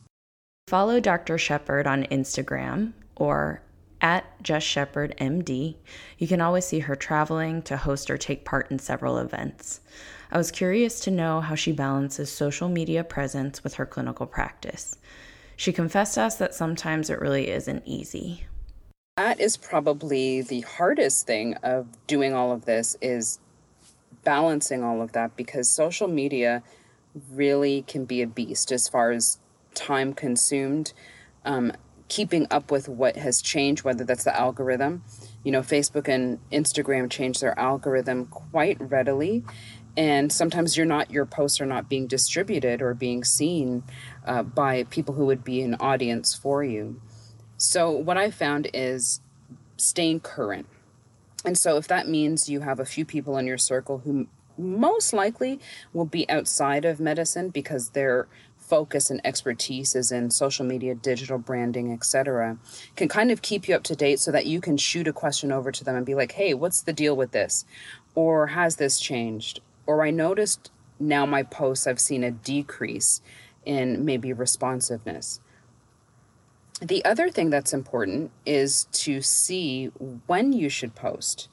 Follow 0.69 1.01
Dr. 1.01 1.37
Shepherd 1.37 1.87
on 1.87 2.05
Instagram 2.05 2.93
or 3.17 3.63
at 4.01 4.43
Jess 4.43 4.63
Shepherd 4.63 5.15
MD. 5.19 5.77
You 6.19 6.29
can 6.29 6.41
always 6.41 6.65
see 6.65 6.81
her 6.81 6.97
traveling 6.97 7.63
to 7.63 7.77
host 7.77 8.11
or 8.11 8.17
take 8.17 8.45
part 8.45 8.71
in 8.71 8.79
several 8.79 9.19
events. 9.19 9.81
I 10.31 10.39
was 10.39 10.51
curious 10.51 11.01
to 11.01 11.11
know 11.11 11.41
how 11.41 11.55
she 11.55 11.73
balances 11.73 12.31
social 12.31 12.69
media 12.69 13.03
presence 13.03 13.65
with 13.65 13.75
her 13.75 13.87
clinical 13.87 14.27
practice. 14.27 14.97
She 15.57 15.73
confessed 15.73 16.15
to 16.15 16.23
us 16.23 16.37
that 16.37 16.55
sometimes 16.55 17.11
it 17.11 17.21
really 17.21 17.51
isn't 17.51 17.83
easy. 17.85 18.45
That 19.21 19.39
is 19.39 19.59
probably 19.59 20.41
the 20.41 20.63
hardest 20.63 21.27
thing 21.27 21.53
of 21.57 21.89
doing 22.07 22.33
all 22.33 22.53
of 22.53 22.65
this 22.65 22.97
is 23.03 23.39
balancing 24.25 24.83
all 24.83 25.03
of 25.03 25.13
that 25.13 25.37
because 25.37 25.69
social 25.69 26.09
media 26.09 26.63
really 27.31 27.83
can 27.83 28.07
be 28.07 28.23
a 28.23 28.27
beast 28.27 28.73
as 28.73 28.89
far 28.89 29.11
as 29.11 29.39
time 29.75 30.15
consumed. 30.15 30.95
Um, 31.45 31.75
keeping 32.09 32.47
up 32.51 32.71
with 32.71 32.89
what 32.89 33.17
has 33.17 33.43
changed, 33.43 33.85
whether 33.85 34.05
that's 34.05 34.25
the 34.25 34.35
algorithm. 34.35 35.05
You 35.45 35.53
know, 35.53 35.61
Facebook 35.61 36.09
and 36.09 36.39
Instagram 36.51 37.11
change 37.11 37.41
their 37.41 37.59
algorithm 37.59 38.25
quite 38.25 38.79
readily. 38.81 39.45
And 39.99 40.33
sometimes 40.33 40.79
you're 40.79 40.87
not, 40.87 41.11
your 41.11 41.27
posts 41.27 41.61
are 41.61 41.67
not 41.67 41.91
being 41.91 42.07
distributed 42.07 42.81
or 42.81 42.95
being 42.95 43.25
seen 43.25 43.83
uh, 44.25 44.45
by 44.45 44.85
people 44.85 45.13
who 45.13 45.27
would 45.27 45.45
be 45.45 45.61
an 45.61 45.75
audience 45.75 46.35
for 46.35 46.65
you. 46.65 47.03
So, 47.61 47.91
what 47.91 48.17
I 48.17 48.31
found 48.31 48.69
is 48.73 49.21
staying 49.77 50.21
current. 50.21 50.67
And 51.45 51.59
so, 51.59 51.77
if 51.77 51.87
that 51.89 52.09
means 52.09 52.49
you 52.49 52.61
have 52.61 52.81
a 52.81 52.87
few 52.87 53.05
people 53.05 53.37
in 53.37 53.47
your 53.47 53.59
circle 53.59 53.99
who 53.99 54.29
most 54.57 55.13
likely 55.13 55.61
will 55.93 56.07
be 56.07 56.27
outside 56.31 56.87
of 56.87 57.01
medicine 57.01 57.51
because 57.51 57.91
they're 57.91 58.29
focus 58.57 59.11
and 59.11 59.21
expertise 59.27 59.95
is 59.95 60.11
in 60.11 60.31
social 60.31 60.65
media, 60.65 60.95
digital 60.95 61.37
branding, 61.37 61.93
etc., 61.93 62.57
can 62.97 63.09
kind 63.09 63.31
of 63.31 63.43
keep 63.43 63.69
you 63.69 63.75
up 63.75 63.83
to 63.83 63.95
date 63.95 64.21
so 64.21 64.33
that 64.33 64.47
you 64.47 64.63
can 64.63 64.79
shoot 64.79 65.07
a 65.07 65.13
question 65.13 65.53
over 65.53 65.71
to 65.71 65.85
them 65.85 65.97
and 65.97 66.07
be 66.07 66.15
like, 66.15 66.33
"Hey, 66.33 66.55
what's 66.55 66.81
the 66.81 66.95
deal 66.95 67.15
with 67.15 67.33
this?" 67.33 67.67
or 68.15 68.47
"Has 68.47 68.77
this 68.77 68.99
changed?" 68.99 69.61
or 69.87 70.03
"I 70.03 70.11
noticed 70.11 70.71
now 70.99 71.27
my 71.27 71.43
posts 71.43 71.87
I've 71.87 72.01
seen 72.01 72.25
a 72.25 72.31
decrease 72.31 73.21
in 73.67 74.03
maybe 74.03 74.33
responsiveness." 74.33 75.41
The 76.81 77.05
other 77.05 77.29
thing 77.29 77.51
that's 77.51 77.75
important 77.75 78.31
is 78.47 78.85
to 78.93 79.21
see 79.21 79.87
when 80.27 80.53
you 80.53 80.71
should 80.71 80.95
post, 80.95 81.49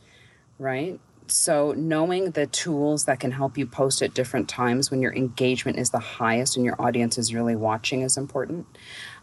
right? 0.58 1.00
So, 1.30 1.74
knowing 1.74 2.32
the 2.32 2.48
tools 2.48 3.04
that 3.04 3.20
can 3.20 3.32
help 3.32 3.58
you 3.58 3.66
post 3.66 4.02
at 4.02 4.14
different 4.14 4.48
times 4.48 4.90
when 4.90 5.02
your 5.02 5.14
engagement 5.14 5.78
is 5.78 5.90
the 5.90 6.00
highest 6.00 6.56
and 6.56 6.66
your 6.66 6.82
audience 6.82 7.18
is 7.18 7.34
really 7.34 7.58
watching 7.58 8.02
is 8.02 8.16
important. 8.16 8.66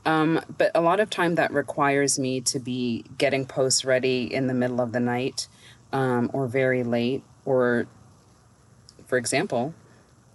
Um, 0.04 0.40
but 0.58 0.70
a 0.74 0.82
lot 0.82 1.00
of 1.00 1.08
time 1.08 1.36
that 1.36 1.50
requires 1.50 2.18
me 2.18 2.42
to 2.42 2.58
be 2.58 3.06
getting 3.16 3.46
posts 3.46 3.86
ready 3.86 4.32
in 4.32 4.48
the 4.48 4.54
middle 4.54 4.82
of 4.82 4.92
the 4.92 5.00
night 5.00 5.48
um, 5.94 6.30
or 6.34 6.46
very 6.46 6.84
late. 6.84 7.22
Or, 7.46 7.86
for 9.06 9.16
example, 9.16 9.72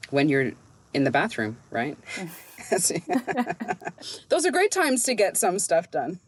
when 0.09 0.27
you're 0.27 0.53
in 0.93 1.03
the 1.03 1.11
bathroom, 1.11 1.57
right? 1.71 1.97
Those 4.29 4.45
are 4.45 4.51
great 4.51 4.71
times 4.71 5.03
to 5.03 5.13
get 5.13 5.37
some 5.37 5.59
stuff 5.59 5.89
done. 5.89 6.19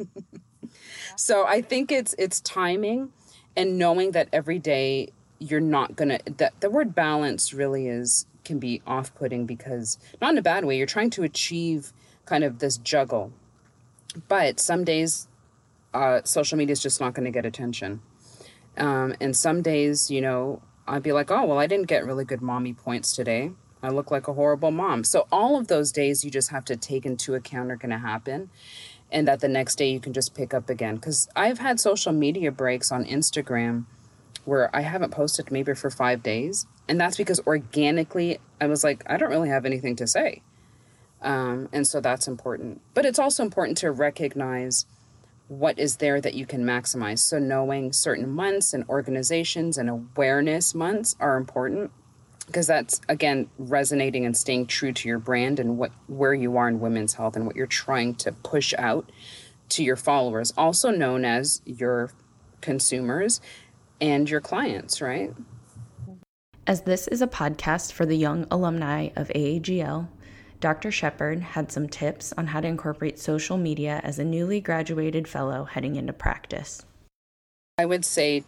so 1.16 1.46
I 1.46 1.62
think 1.62 1.92
it's 1.92 2.16
it's 2.18 2.42
timing 2.42 3.12
and 3.56 3.78
knowing 3.78 4.12
that 4.12 4.30
every 4.32 4.60
day 4.60 5.10
you're 5.40 5.60
not 5.60 5.96
gonna 5.96 6.20
that 6.38 6.60
the 6.62 6.70
word 6.70 6.96
balance 6.96 7.54
really 7.54 7.88
is 7.88 8.26
can 8.44 8.60
be 8.60 8.82
off-putting 8.88 9.46
because 9.46 9.98
not 10.22 10.32
in 10.32 10.38
a 10.38 10.42
bad 10.42 10.66
way 10.66 10.78
you're 10.78 10.88
trying 10.88 11.10
to 11.12 11.24
achieve 11.24 11.94
kind 12.26 12.44
of 12.44 12.60
this 12.60 12.78
juggle 12.78 13.32
but 14.28 14.60
some 14.60 14.84
days 14.84 15.28
uh, 15.94 16.22
social 16.24 16.58
media 16.58 16.72
is 16.72 16.82
just 16.82 17.02
not 17.02 17.14
going 17.14 17.26
to 17.26 17.32
get 17.32 17.46
attention 17.46 18.02
um, 18.78 19.14
and 19.20 19.36
some 19.36 19.62
days 19.62 20.10
you 20.10 20.22
know 20.22 20.62
i'd 20.88 21.04
be 21.04 21.12
like 21.12 21.30
oh 21.30 21.46
well 21.46 21.60
i 21.60 21.68
didn't 21.68 21.88
get 21.88 22.06
really 22.06 22.26
good 22.26 22.42
mommy 22.42 22.74
points 22.74 23.14
today 23.16 23.52
i 23.84 23.90
look 23.90 24.12
like 24.12 24.28
a 24.28 24.34
horrible 24.34 24.72
mom 24.72 25.04
so 25.04 25.28
all 25.32 25.58
of 25.58 25.68
those 25.68 25.92
days 25.92 26.24
you 26.24 26.32
just 26.32 26.52
have 26.52 26.66
to 26.66 26.76
take 26.76 27.06
into 27.06 27.36
account 27.36 27.72
are 27.72 27.76
going 27.76 27.92
to 27.92 27.98
happen 27.98 28.50
and 29.12 29.28
that 29.28 29.42
the 29.42 29.48
next 29.48 29.76
day 29.76 29.92
you 29.92 30.00
can 30.00 30.14
just 30.14 30.34
pick 30.34 30.54
up 30.54 30.70
again 30.70 30.96
because 30.96 31.28
i've 31.36 31.60
had 31.60 31.80
social 31.80 32.12
media 32.12 32.52
breaks 32.52 32.92
on 32.92 33.06
instagram 33.06 33.86
where 34.46 34.76
i 34.76 34.82
haven't 34.82 35.12
posted 35.12 35.52
maybe 35.52 35.74
for 35.74 35.90
five 35.90 36.24
days 36.24 36.66
and 36.92 37.00
that's 37.00 37.16
because 37.16 37.40
organically, 37.48 38.40
I 38.60 38.68
was 38.68 38.84
like, 38.84 39.04
I 39.08 39.16
don't 39.16 39.30
really 39.30 39.48
have 39.48 39.66
anything 39.66 39.96
to 39.96 40.08
say. 40.08 40.42
Um, 41.22 41.70
and 41.72 41.88
so 41.88 42.02
that's 42.02 42.28
important. 42.28 42.82
But 42.94 43.06
it's 43.06 43.18
also 43.18 43.44
important 43.44 43.78
to 43.78 43.92
recognize 43.92 44.86
what 45.48 45.80
is 45.80 45.98
there 45.98 46.20
that 46.20 46.34
you 46.34 46.46
can 46.46 46.66
maximize. 46.66 47.20
So 47.20 47.40
knowing 47.40 47.94
certain 47.94 48.30
months 48.30 48.74
and 48.74 48.84
organizations 48.90 49.78
and 49.78 49.90
awareness 49.90 50.76
months 50.76 51.16
are 51.18 51.38
important 51.38 51.92
because 52.52 52.68
that's 52.68 53.00
again 53.08 53.50
resonating 53.58 54.26
and 54.26 54.36
staying 54.36 54.68
true 54.68 54.92
to 54.92 55.08
your 55.08 55.20
brand 55.20 55.58
and 55.58 55.78
what 55.78 55.92
where 56.08 56.34
you 56.34 56.58
are 56.58 56.68
in 56.68 56.82
women's 56.82 57.14
health 57.14 57.38
and 57.38 57.46
what 57.46 57.56
you're 57.56 57.66
trying 57.66 58.14
to 58.16 58.32
push 58.32 58.74
out 58.78 59.10
to 59.70 59.84
your 59.84 59.96
followers, 59.96 60.54
also 60.58 60.92
known 60.92 61.24
as 61.24 61.62
your 61.66 62.12
consumers 62.60 63.40
and 64.02 64.30
your 64.30 64.42
clients, 64.42 65.02
right? 65.02 65.34
As 66.68 66.82
this 66.82 67.08
is 67.08 67.22
a 67.22 67.28
podcast 67.28 67.94
for 67.94 68.06
the 68.06 68.18
young 68.18 68.46
alumni 68.52 69.10
of 69.16 69.30
AAGL, 69.30 70.10
Dr. 70.60 70.92
Shepherd 70.92 71.42
had 71.42 71.72
some 71.72 71.88
tips 71.88 72.34
on 72.38 72.48
how 72.48 72.60
to 72.60 72.68
incorporate 72.68 73.18
social 73.18 73.58
media 73.58 74.02
as 74.04 74.20
a 74.20 74.26
newly 74.26 74.60
graduated 74.60 75.28
fellow 75.28 75.64
heading 75.64 75.96
into 75.96 76.14
practice. 76.14 76.86
I 77.78 77.86
would 77.86 78.04
say 78.04 78.44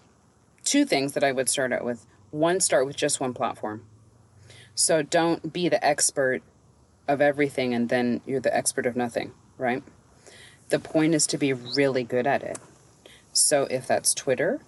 two 0.65 0.85
things 0.85 1.13
that 1.13 1.23
I 1.23 1.31
would 1.31 1.49
start 1.49 1.71
out 1.71 1.85
with. 1.85 2.05
One, 2.31 2.59
start 2.59 2.85
with 2.85 2.95
just 2.95 3.19
one 3.19 3.33
platform. 3.33 3.85
So 4.75 5.01
don't 5.01 5.53
be 5.53 5.69
the 5.69 5.83
expert 5.85 6.41
of 7.07 7.21
everything 7.21 7.73
and 7.73 7.89
then 7.89 8.21
you're 8.25 8.39
the 8.39 8.55
expert 8.55 8.85
of 8.85 8.95
nothing, 8.95 9.31
right? 9.57 9.83
The 10.69 10.79
point 10.79 11.13
is 11.13 11.27
to 11.27 11.37
be 11.37 11.53
really 11.53 12.03
good 12.03 12.25
at 12.25 12.43
it. 12.43 12.57
So 13.31 13.63
if 13.69 13.87
that's 13.87 14.13
Twitter, 14.13 14.61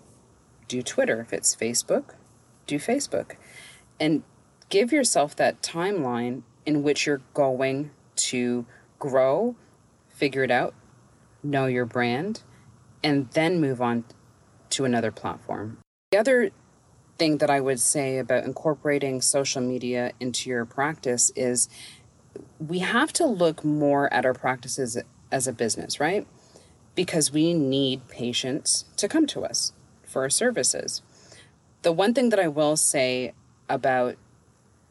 do 0.68 0.82
Twitter. 0.82 1.22
If 1.22 1.34
it's 1.34 1.56
Facebook, 1.56 2.16
do 2.68 2.78
Facebook 2.78 3.36
and 4.00 4.24
give 4.70 4.92
yourself 4.92 5.36
that 5.36 5.62
timeline 5.62 6.42
in 6.66 6.84
which 6.84 7.06
you're 7.06 7.22
going 7.34 7.92
to 8.16 8.66
grow, 9.00 9.56
figure 10.10 10.44
it 10.44 10.52
out, 10.52 10.74
know 11.44 11.68
your 11.68 11.86
brand, 11.86 12.42
and 13.04 13.30
then 13.32 13.62
move 13.62 13.82
on 13.82 14.04
to 14.72 14.86
another 14.86 15.12
platform. 15.12 15.78
The 16.12 16.18
other 16.18 16.52
thing 17.18 17.38
that 17.38 17.50
I 17.50 17.62
would 17.62 17.80
say 17.80 18.18
about 18.18 18.44
incorporating 18.44 19.22
social 19.22 19.62
media 19.62 20.12
into 20.20 20.50
your 20.50 20.66
practice 20.66 21.32
is 21.36 21.70
we 22.60 22.80
have 22.80 23.14
to 23.14 23.26
look 23.26 23.64
more 23.64 24.12
at 24.14 24.26
our 24.26 24.34
practices 24.34 24.98
as 25.32 25.48
a 25.48 25.54
business, 25.54 26.00
right? 26.00 26.28
Because 26.94 27.32
we 27.32 27.54
need 27.54 28.08
patients 28.08 28.86
to 28.98 29.08
come 29.08 29.28
to 29.28 29.46
us 29.46 29.74
for 30.04 30.24
our 30.24 30.30
services. 30.30 31.02
The 31.82 31.92
one 31.92 32.14
thing 32.14 32.30
that 32.30 32.40
I 32.40 32.48
will 32.48 32.76
say 32.76 33.34
about 33.70 34.16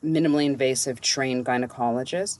minimally 0.04 0.46
invasive 0.46 1.00
trained 1.00 1.46
gynecologists 1.46 2.38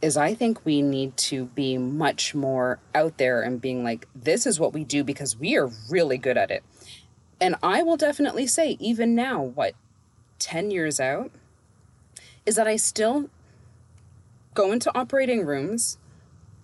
is 0.00 0.16
I 0.16 0.34
think 0.34 0.64
we 0.64 0.82
need 0.82 1.16
to 1.16 1.46
be 1.46 1.78
much 1.78 2.34
more 2.34 2.80
out 2.92 3.18
there 3.18 3.40
and 3.40 3.60
being 3.60 3.84
like, 3.84 4.08
this 4.14 4.46
is 4.46 4.58
what 4.58 4.72
we 4.72 4.82
do 4.82 5.04
because 5.04 5.38
we 5.38 5.56
are 5.56 5.70
really 5.88 6.18
good 6.18 6.36
at 6.36 6.50
it. 6.50 6.64
And 7.42 7.56
I 7.60 7.82
will 7.82 7.96
definitely 7.96 8.46
say, 8.46 8.76
even 8.78 9.16
now, 9.16 9.42
what, 9.42 9.74
10 10.38 10.70
years 10.70 11.00
out, 11.00 11.32
is 12.46 12.54
that 12.54 12.68
I 12.68 12.76
still 12.76 13.30
go 14.54 14.70
into 14.70 14.96
operating 14.96 15.44
rooms 15.44 15.98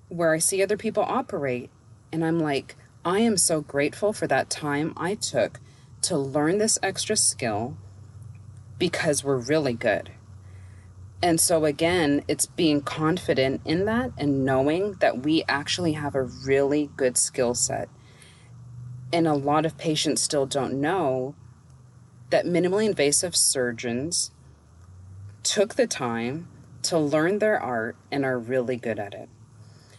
where 0.08 0.32
I 0.32 0.38
see 0.38 0.62
other 0.62 0.76
people 0.76 1.02
operate. 1.02 1.68
And 2.12 2.24
I'm 2.24 2.38
like, 2.38 2.76
I 3.04 3.18
am 3.18 3.36
so 3.36 3.60
grateful 3.60 4.12
for 4.12 4.28
that 4.28 4.50
time 4.50 4.94
I 4.96 5.16
took 5.16 5.58
to 6.02 6.16
learn 6.16 6.58
this 6.58 6.78
extra 6.80 7.16
skill 7.16 7.76
because 8.78 9.24
we're 9.24 9.36
really 9.36 9.74
good. 9.74 10.12
And 11.20 11.40
so, 11.40 11.64
again, 11.64 12.22
it's 12.28 12.46
being 12.46 12.82
confident 12.82 13.62
in 13.64 13.84
that 13.86 14.12
and 14.16 14.44
knowing 14.44 14.92
that 15.00 15.24
we 15.24 15.42
actually 15.48 15.94
have 15.94 16.14
a 16.14 16.22
really 16.22 16.88
good 16.96 17.16
skill 17.16 17.56
set. 17.56 17.88
And 19.12 19.26
a 19.26 19.34
lot 19.34 19.64
of 19.64 19.78
patients 19.78 20.22
still 20.22 20.46
don't 20.46 20.80
know 20.80 21.34
that 22.30 22.44
minimally 22.44 22.86
invasive 22.86 23.34
surgeons 23.34 24.30
took 25.42 25.74
the 25.74 25.86
time 25.86 26.48
to 26.82 26.98
learn 26.98 27.38
their 27.38 27.58
art 27.58 27.96
and 28.12 28.24
are 28.24 28.38
really 28.38 28.76
good 28.76 28.98
at 28.98 29.14
it. 29.14 29.28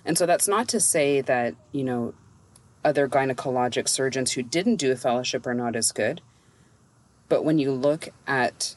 And 0.06 0.18
so 0.18 0.26
that's 0.26 0.48
not 0.48 0.68
to 0.70 0.80
say 0.80 1.22
that, 1.22 1.56
you 1.72 1.84
know, 1.84 2.14
other 2.84 3.08
gynecologic 3.08 3.88
surgeons 3.88 4.34
who 4.34 4.44
didn't 4.44 4.78
do 4.78 4.92
a 4.92 4.96
fellowship 4.96 5.46
are 5.46 5.54
not 5.54 5.76
as 5.76 5.92
good. 5.92 6.22
But 7.28 7.44
when 7.44 7.60
you 7.60 7.72
look 7.72 8.10
at 8.26 8.76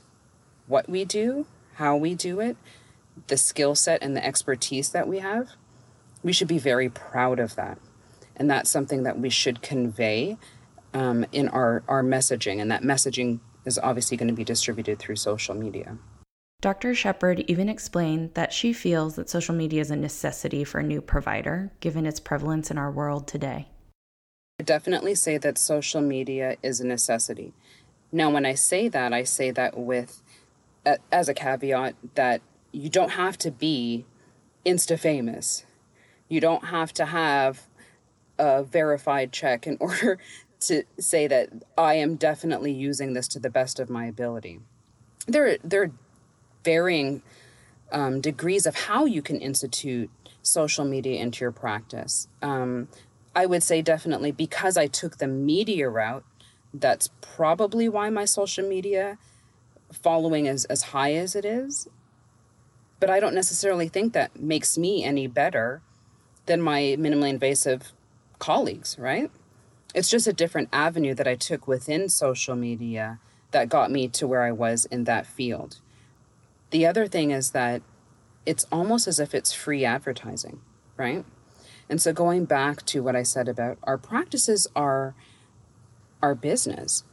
what 0.66 0.88
we 0.88 1.04
do, 1.04 1.46
how 1.74 1.96
we 1.96 2.14
do 2.14 2.40
it, 2.40 2.56
the 3.28 3.36
skill 3.36 3.74
set 3.74 4.02
and 4.02 4.16
the 4.16 4.24
expertise 4.24 4.90
that 4.90 5.06
we 5.06 5.20
have, 5.20 5.50
we 6.22 6.32
should 6.32 6.48
be 6.48 6.58
very 6.58 6.88
proud 6.88 7.38
of 7.38 7.54
that. 7.56 7.78
And 8.42 8.50
that's 8.50 8.70
something 8.70 9.04
that 9.04 9.20
we 9.20 9.30
should 9.30 9.62
convey 9.62 10.36
um, 10.94 11.24
in 11.30 11.48
our, 11.50 11.84
our 11.86 12.02
messaging. 12.02 12.60
And 12.60 12.72
that 12.72 12.82
messaging 12.82 13.38
is 13.64 13.78
obviously 13.78 14.16
going 14.16 14.30
to 14.30 14.34
be 14.34 14.42
distributed 14.42 14.98
through 14.98 15.14
social 15.14 15.54
media. 15.54 15.96
Dr. 16.60 16.92
Shepherd 16.92 17.44
even 17.46 17.68
explained 17.68 18.34
that 18.34 18.52
she 18.52 18.72
feels 18.72 19.14
that 19.14 19.30
social 19.30 19.54
media 19.54 19.80
is 19.80 19.92
a 19.92 19.96
necessity 19.96 20.64
for 20.64 20.80
a 20.80 20.82
new 20.82 21.00
provider, 21.00 21.70
given 21.78 22.04
its 22.04 22.18
prevalence 22.18 22.68
in 22.68 22.78
our 22.78 22.90
world 22.90 23.28
today. 23.28 23.68
I 24.58 24.64
definitely 24.64 25.14
say 25.14 25.38
that 25.38 25.56
social 25.56 26.00
media 26.00 26.56
is 26.64 26.80
a 26.80 26.86
necessity. 26.88 27.54
Now, 28.10 28.28
when 28.28 28.44
I 28.44 28.54
say 28.54 28.88
that, 28.88 29.12
I 29.12 29.22
say 29.22 29.52
that 29.52 29.78
with, 29.78 30.20
as 31.12 31.28
a 31.28 31.34
caveat, 31.34 31.94
that 32.16 32.42
you 32.72 32.88
don't 32.88 33.10
have 33.10 33.38
to 33.38 33.52
be 33.52 34.04
insta 34.66 34.98
famous. 34.98 35.64
You 36.28 36.40
don't 36.40 36.64
have 36.64 36.92
to 36.94 37.06
have 37.06 37.68
a 38.38 38.62
verified 38.62 39.32
check 39.32 39.66
in 39.66 39.76
order 39.80 40.18
to 40.60 40.84
say 40.98 41.26
that 41.26 41.50
I 41.76 41.94
am 41.94 42.16
definitely 42.16 42.72
using 42.72 43.14
this 43.14 43.28
to 43.28 43.38
the 43.38 43.50
best 43.50 43.80
of 43.80 43.90
my 43.90 44.06
ability. 44.06 44.60
There, 45.26 45.58
there 45.62 45.82
are 45.82 45.90
varying 46.64 47.22
um, 47.90 48.20
degrees 48.20 48.66
of 48.66 48.74
how 48.74 49.04
you 49.04 49.22
can 49.22 49.40
institute 49.40 50.10
social 50.42 50.84
media 50.84 51.20
into 51.20 51.44
your 51.44 51.52
practice. 51.52 52.28
Um, 52.40 52.88
I 53.34 53.46
would 53.46 53.62
say 53.62 53.82
definitely 53.82 54.32
because 54.32 54.76
I 54.76 54.86
took 54.86 55.18
the 55.18 55.26
media 55.26 55.88
route, 55.88 56.24
that's 56.74 57.10
probably 57.20 57.88
why 57.88 58.10
my 58.10 58.24
social 58.24 58.66
media 58.66 59.18
following 59.92 60.46
is 60.46 60.64
as 60.66 60.82
high 60.82 61.14
as 61.14 61.34
it 61.34 61.44
is. 61.44 61.88
But 63.00 63.10
I 63.10 63.20
don't 63.20 63.34
necessarily 63.34 63.88
think 63.88 64.12
that 64.12 64.38
makes 64.38 64.78
me 64.78 65.02
any 65.04 65.26
better 65.26 65.82
than 66.46 66.60
my 66.60 66.96
minimally 66.98 67.30
invasive 67.30 67.92
colleagues, 68.42 68.98
right? 68.98 69.30
It's 69.94 70.10
just 70.10 70.26
a 70.26 70.32
different 70.32 70.68
avenue 70.72 71.14
that 71.14 71.28
I 71.28 71.36
took 71.36 71.68
within 71.68 72.08
social 72.08 72.56
media 72.56 73.20
that 73.52 73.68
got 73.68 73.92
me 73.92 74.08
to 74.08 74.26
where 74.26 74.42
I 74.42 74.50
was 74.50 74.84
in 74.86 75.04
that 75.04 75.26
field. 75.26 75.78
The 76.70 76.84
other 76.84 77.06
thing 77.06 77.30
is 77.30 77.52
that 77.52 77.82
it's 78.44 78.66
almost 78.72 79.06
as 79.06 79.20
if 79.20 79.32
it's 79.32 79.52
free 79.52 79.84
advertising, 79.84 80.60
right? 80.96 81.24
And 81.88 82.02
so 82.02 82.12
going 82.12 82.44
back 82.44 82.84
to 82.86 83.00
what 83.00 83.14
I 83.14 83.22
said 83.22 83.46
about 83.46 83.78
our 83.84 83.96
practices 83.96 84.66
are 84.74 85.14
our 86.20 86.34
business. 86.34 87.04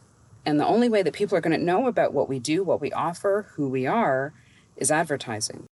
And 0.47 0.59
the 0.59 0.65
only 0.65 0.89
way 0.89 1.03
that 1.03 1.13
people 1.13 1.37
are 1.37 1.41
going 1.41 1.59
to 1.59 1.63
know 1.63 1.85
about 1.85 2.11
what 2.11 2.27
we 2.27 2.39
do, 2.39 2.63
what 2.63 2.81
we 2.81 2.91
offer, 2.93 3.51
who 3.53 3.69
we 3.69 3.85
are, 3.85 4.33
is 4.77 4.89
advertising. 4.89 5.67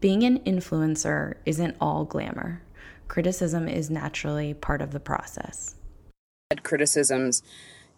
Being 0.00 0.22
an 0.22 0.38
influencer 0.38 1.34
isn't 1.44 1.76
all 1.82 2.06
glamour. 2.06 2.62
Criticism 3.08 3.68
is 3.68 3.90
naturally 3.90 4.54
part 4.54 4.82
of 4.82 4.92
the 4.92 5.00
process. 5.00 5.74
I've 6.50 6.58
had 6.58 6.64
criticisms 6.64 7.42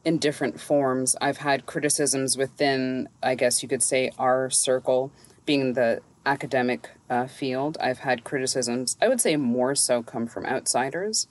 in 0.04 0.18
different 0.18 0.60
forms. 0.60 1.16
I've 1.20 1.38
had 1.38 1.66
criticisms 1.66 2.36
within, 2.36 3.08
I 3.22 3.34
guess 3.34 3.62
you 3.62 3.68
could 3.68 3.82
say, 3.82 4.10
our 4.18 4.50
circle, 4.50 5.12
being 5.44 5.72
the 5.72 6.00
academic 6.24 6.90
uh, 7.08 7.26
field. 7.26 7.78
I've 7.80 8.00
had 8.00 8.24
criticisms, 8.24 8.96
I 9.00 9.08
would 9.08 9.20
say 9.20 9.36
more 9.36 9.74
so 9.74 10.02
come 10.02 10.26
from 10.26 10.46
outsiders. 10.46 11.26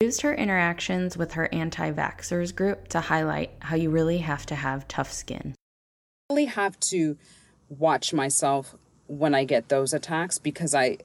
Used 0.00 0.22
her 0.22 0.34
interactions 0.34 1.16
with 1.16 1.32
her 1.32 1.52
anti 1.52 1.90
vaxxers 1.90 2.54
group 2.54 2.88
to 2.88 3.00
highlight 3.00 3.50
how 3.58 3.76
you 3.76 3.90
really 3.90 4.18
have 4.18 4.46
to 4.46 4.54
have 4.54 4.88
tough 4.88 5.12
skin. 5.12 5.54
I 6.30 6.32
really 6.32 6.46
have 6.46 6.80
to 6.80 7.18
watch 7.68 8.14
myself 8.14 8.74
when 9.08 9.34
I 9.34 9.44
get 9.44 9.68
those 9.68 9.92
attacks 9.92 10.38
because 10.38 10.74
I 10.74 10.98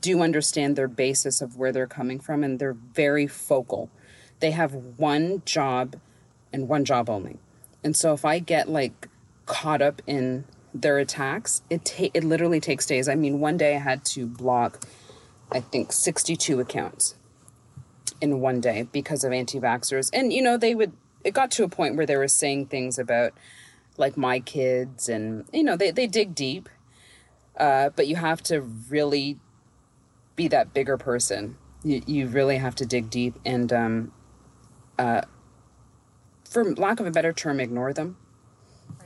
do 0.00 0.22
understand 0.22 0.76
their 0.76 0.88
basis 0.88 1.40
of 1.40 1.56
where 1.56 1.72
they're 1.72 1.86
coming 1.86 2.20
from 2.20 2.44
and 2.44 2.58
they're 2.58 2.74
very 2.74 3.26
focal. 3.26 3.90
They 4.40 4.50
have 4.50 4.74
one 4.74 5.42
job 5.44 5.96
and 6.52 6.68
one 6.68 6.84
job 6.84 7.08
only. 7.08 7.38
And 7.82 7.96
so 7.96 8.12
if 8.12 8.24
I 8.24 8.38
get 8.38 8.68
like 8.68 9.08
caught 9.46 9.80
up 9.80 10.02
in 10.06 10.44
their 10.74 10.98
attacks, 10.98 11.62
it 11.70 11.84
ta- 11.84 12.10
it 12.12 12.24
literally 12.24 12.60
takes 12.60 12.86
days. 12.86 13.08
I 13.08 13.14
mean, 13.14 13.40
one 13.40 13.56
day 13.56 13.76
I 13.76 13.78
had 13.78 14.04
to 14.06 14.26
block 14.26 14.80
I 15.50 15.60
think 15.60 15.92
62 15.92 16.60
accounts 16.60 17.14
in 18.20 18.40
one 18.40 18.60
day 18.60 18.86
because 18.92 19.24
of 19.24 19.32
anti-vaxxers. 19.32 20.10
And 20.12 20.32
you 20.32 20.42
know, 20.42 20.56
they 20.56 20.74
would 20.74 20.92
it 21.24 21.34
got 21.34 21.50
to 21.52 21.64
a 21.64 21.68
point 21.68 21.96
where 21.96 22.06
they 22.06 22.16
were 22.16 22.28
saying 22.28 22.66
things 22.66 22.98
about 22.98 23.32
like 23.96 24.16
my 24.16 24.40
kids 24.40 25.08
and 25.08 25.44
you 25.52 25.64
know, 25.64 25.76
they 25.76 25.90
they 25.90 26.06
dig 26.06 26.34
deep. 26.34 26.68
Uh, 27.56 27.90
but 27.90 28.06
you 28.06 28.14
have 28.14 28.40
to 28.40 28.60
really 28.60 29.38
be 30.38 30.48
that 30.48 30.72
bigger 30.72 30.96
person. 30.96 31.58
You, 31.84 32.00
you 32.06 32.26
really 32.28 32.56
have 32.56 32.74
to 32.76 32.86
dig 32.86 33.10
deep 33.10 33.38
and 33.44 33.70
um, 33.72 34.12
uh, 34.98 35.22
for 36.48 36.74
lack 36.74 36.98
of 37.00 37.06
a 37.06 37.10
better 37.10 37.32
term, 37.32 37.60
ignore 37.60 37.92
them 37.92 38.16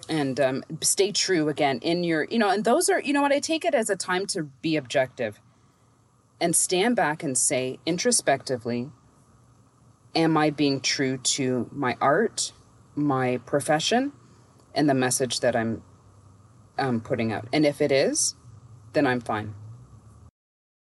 and 0.08 0.38
um, 0.40 0.64
stay 0.80 1.10
true 1.10 1.48
again 1.48 1.78
in 1.78 2.04
your, 2.04 2.24
you 2.24 2.38
know, 2.38 2.50
and 2.50 2.64
those 2.64 2.88
are, 2.88 3.00
you 3.00 3.12
know 3.12 3.22
what, 3.22 3.32
I 3.32 3.40
take 3.40 3.64
it 3.64 3.74
as 3.74 3.90
a 3.90 3.96
time 3.96 4.26
to 4.26 4.44
be 4.44 4.76
objective 4.76 5.40
and 6.40 6.54
stand 6.54 6.96
back 6.96 7.22
and 7.22 7.36
say 7.36 7.78
introspectively, 7.86 8.90
am 10.14 10.36
I 10.36 10.50
being 10.50 10.80
true 10.80 11.16
to 11.16 11.68
my 11.72 11.96
art, 12.00 12.52
my 12.94 13.38
profession, 13.46 14.12
and 14.74 14.88
the 14.88 14.94
message 14.94 15.40
that 15.40 15.56
I'm 15.56 15.82
um, 16.78 17.00
putting 17.00 17.32
out? 17.32 17.46
And 17.52 17.64
if 17.64 17.80
it 17.80 17.92
is, 17.92 18.34
then 18.92 19.06
I'm 19.06 19.20
fine. 19.20 19.54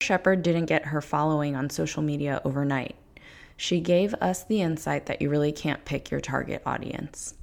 Shepherd 0.01 0.43
didn't 0.43 0.67
get 0.67 0.85
her 0.85 1.01
following 1.01 1.57
on 1.57 1.69
social 1.69 2.01
media 2.01 2.41
overnight. 2.45 2.95
She 3.57 3.81
gave 3.81 4.13
us 4.15 4.45
the 4.45 4.61
insight 4.61 5.07
that 5.07 5.21
you 5.21 5.29
really 5.29 5.51
can't 5.51 5.83
pick 5.83 6.09
your 6.09 6.21
target 6.21 6.61
audience. 6.65 7.35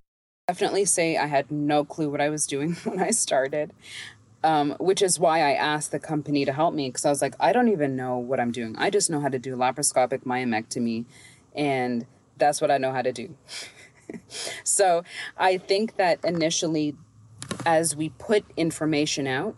Definitely 0.48 0.86
say 0.86 1.18
I 1.18 1.26
had 1.26 1.50
no 1.50 1.84
clue 1.84 2.08
what 2.08 2.22
I 2.22 2.30
was 2.30 2.46
doing 2.46 2.72
when 2.84 2.98
I 2.98 3.10
started, 3.10 3.74
um, 4.42 4.74
which 4.80 5.02
is 5.02 5.20
why 5.20 5.40
I 5.40 5.52
asked 5.52 5.92
the 5.92 5.98
company 5.98 6.46
to 6.46 6.52
help 6.52 6.72
me 6.72 6.88
because 6.88 7.04
I 7.04 7.10
was 7.10 7.20
like, 7.20 7.34
I 7.38 7.52
don't 7.52 7.68
even 7.68 7.94
know 7.94 8.16
what 8.16 8.40
I'm 8.40 8.52
doing. 8.52 8.74
I 8.78 8.88
just 8.88 9.10
know 9.10 9.20
how 9.20 9.28
to 9.28 9.38
do 9.38 9.54
laparoscopic 9.54 10.24
myomectomy, 10.24 11.04
and 11.54 12.06
that's 12.38 12.62
what 12.62 12.70
I 12.70 12.78
know 12.78 12.92
how 12.92 13.02
to 13.02 13.12
do. 13.12 13.36
so 14.64 15.04
I 15.36 15.58
think 15.58 15.96
that 15.96 16.24
initially, 16.24 16.96
as 17.66 17.94
we 17.94 18.08
put 18.08 18.46
information 18.56 19.26
out, 19.26 19.56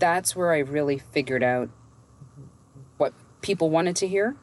that's 0.00 0.34
where 0.34 0.52
I 0.52 0.58
really 0.58 0.98
figured 0.98 1.44
out 1.44 1.70
people 3.42 3.70
wanted 3.70 3.96
to 3.96 4.08
hear 4.08 4.36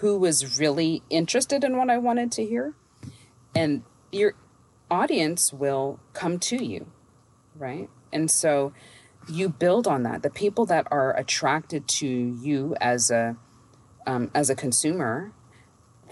who 0.00 0.18
was 0.18 0.58
really 0.58 1.02
interested 1.08 1.64
in 1.64 1.76
what 1.76 1.88
I 1.88 1.96
wanted 1.96 2.30
to 2.32 2.44
hear. 2.44 2.74
And 3.54 3.82
your 4.12 4.34
audience 4.90 5.52
will 5.52 5.98
come 6.12 6.38
to 6.40 6.62
you, 6.62 6.86
right? 7.54 7.88
And 8.12 8.30
so 8.30 8.72
you 9.28 9.48
build 9.48 9.86
on 9.86 10.02
that. 10.02 10.22
The 10.22 10.30
people 10.30 10.66
that 10.66 10.86
are 10.90 11.16
attracted 11.16 11.88
to 11.88 12.06
you 12.06 12.76
as 12.80 13.10
a 13.10 13.36
um, 14.06 14.30
as 14.34 14.50
a 14.50 14.54
consumer, 14.54 15.32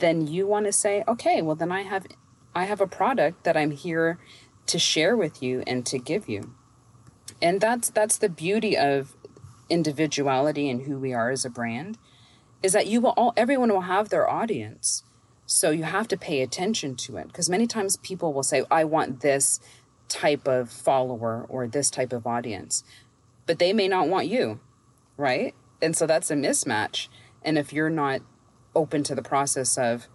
then 0.00 0.27
you 0.27 0.46
want 0.46 0.66
to 0.66 0.72
say, 0.72 1.05
okay, 1.07 1.42
well 1.42 1.55
then 1.55 1.70
I 1.70 1.83
have 1.83 2.07
I 2.55 2.64
have 2.64 2.81
a 2.81 2.87
product 2.87 3.44
that 3.44 3.57
I'm 3.57 3.70
here 3.70 4.18
to 4.66 4.79
share 4.79 5.16
with 5.16 5.42
you 5.42 5.62
and 5.66 5.85
to 5.87 5.98
give 5.98 6.29
you. 6.29 6.55
And 7.42 7.61
that's 7.61 7.90
that's 7.90 8.18
the 8.18 8.29
beauty 8.29 8.77
of 8.77 9.14
individuality 9.68 10.68
and 10.68 10.83
who 10.83 10.98
we 10.98 11.12
are 11.12 11.31
as 11.31 11.44
a 11.44 11.50
brand 11.50 11.98
is 12.62 12.72
that 12.72 12.87
you 12.87 13.00
will 13.00 13.14
all 13.16 13.33
everyone 13.37 13.72
will 13.72 13.83
have 13.83 14.09
their 14.09 14.29
audience. 14.29 15.03
So 15.46 15.70
you 15.70 15.85
have 15.85 16.09
to 16.09 16.16
pay 16.16 16.40
attention 16.40 16.96
to 16.96 17.18
it. 17.18 17.27
Because 17.27 17.50
many 17.50 17.66
times 17.66 17.98
people 17.98 18.33
will 18.33 18.42
say 18.42 18.64
i 18.70 18.85
want 18.85 19.20
this 19.20 19.61
type 20.09 20.46
of 20.46 20.70
follower 20.70 21.46
or 21.48 21.66
this 21.66 21.90
type 21.90 22.12
of 22.12 22.27
audience. 22.27 22.85
But 23.46 23.59
they 23.59 23.72
may 23.72 23.88
not 23.88 24.09
want 24.09 24.29
you 24.29 24.61
right? 25.16 25.55
And 25.81 25.96
so 25.96 26.07
that's 26.07 26.31
a 26.31 26.35
mismatch. 26.35 27.09
And 27.42 27.59
if 27.59 27.72
you're 27.72 27.90
not 27.90 28.20
open 28.74 29.03
to 29.05 29.14
the 29.14 29.22
process 29.22 29.79
of 29.79 30.09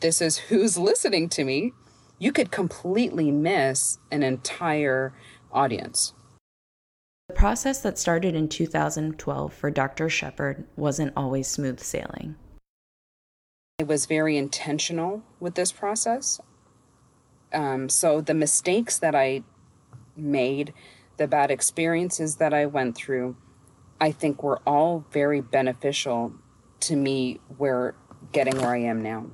this 0.00 0.20
is 0.20 0.36
who's 0.36 0.76
listening 0.76 1.28
to 1.30 1.44
me 1.44 1.72
you 2.18 2.30
could 2.30 2.50
completely 2.50 3.30
miss 3.30 3.98
an 4.10 4.22
entire 4.22 5.14
audience 5.50 6.12
process 7.42 7.80
that 7.80 7.98
started 7.98 8.36
in 8.36 8.46
2012 8.48 9.52
for 9.52 9.68
Dr. 9.68 10.08
Shepherd 10.08 10.64
wasn't 10.76 11.12
always 11.16 11.48
smooth 11.48 11.80
sailing. 11.80 12.36
I 13.80 13.82
was 13.82 14.06
very 14.06 14.36
intentional 14.36 15.24
with 15.40 15.56
this 15.56 15.72
process. 15.72 16.40
Um, 17.52 17.88
so 17.88 18.20
the 18.20 18.32
mistakes 18.32 18.96
that 19.00 19.16
I 19.16 19.42
made, 20.16 20.72
the 21.16 21.26
bad 21.26 21.50
experiences 21.50 22.36
that 22.36 22.54
I 22.54 22.66
went 22.66 22.94
through, 22.94 23.36
I 24.00 24.12
think 24.12 24.44
were 24.44 24.60
all 24.64 25.04
very 25.10 25.40
beneficial 25.40 26.34
to 26.82 26.94
me 26.94 27.40
where 27.58 27.96
getting 28.30 28.56
where 28.58 28.72
I 28.72 28.82
am 28.82 29.02
now. 29.02 29.26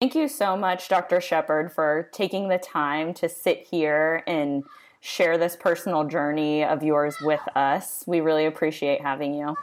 Thank 0.00 0.16
you 0.16 0.26
so 0.26 0.56
much, 0.56 0.88
Dr. 0.88 1.20
Shepherd, 1.20 1.70
for 1.70 2.10
taking 2.12 2.48
the 2.48 2.58
time 2.58 3.14
to 3.14 3.28
sit 3.28 3.68
here 3.70 4.24
and 4.26 4.64
share 5.04 5.36
this 5.36 5.54
personal 5.54 6.04
journey 6.04 6.64
of 6.64 6.82
yours 6.82 7.14
with 7.20 7.42
us. 7.54 8.02
We 8.06 8.20
really 8.20 8.46
appreciate 8.46 9.02
having 9.02 9.34
you. 9.34 9.54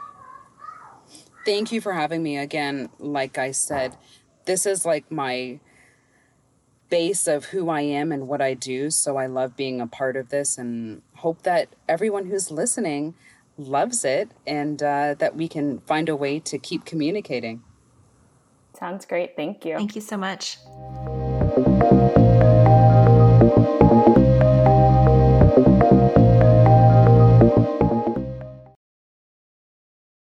Thank 1.44 1.72
you 1.72 1.80
for 1.80 1.92
having 1.92 2.22
me 2.22 2.38
again. 2.38 2.90
Like 3.00 3.38
I 3.38 3.50
said, 3.50 3.96
this 4.44 4.66
is 4.66 4.86
like 4.86 5.10
my 5.10 5.58
base 6.90 7.26
of 7.26 7.46
who 7.46 7.68
I 7.68 7.80
am 7.80 8.12
and 8.12 8.28
what 8.28 8.40
I 8.40 8.54
do. 8.54 8.88
So 8.90 9.16
I 9.16 9.26
love 9.26 9.56
being 9.56 9.80
a 9.80 9.88
part 9.88 10.16
of 10.16 10.28
this 10.28 10.58
and 10.58 11.02
hope 11.16 11.42
that 11.42 11.70
everyone 11.88 12.26
who's 12.26 12.52
listening 12.52 13.14
loves 13.58 14.04
it 14.04 14.30
and 14.46 14.80
uh, 14.80 15.14
that 15.18 15.34
we 15.34 15.48
can 15.48 15.80
find 15.80 16.08
a 16.08 16.14
way 16.14 16.38
to 16.38 16.56
keep 16.56 16.84
communicating. 16.84 17.64
Sounds 18.78 19.04
great. 19.06 19.34
Thank 19.34 19.64
you. 19.64 19.76
Thank 19.76 19.96
you 19.96 20.00
so 20.00 20.16
much. 20.16 20.58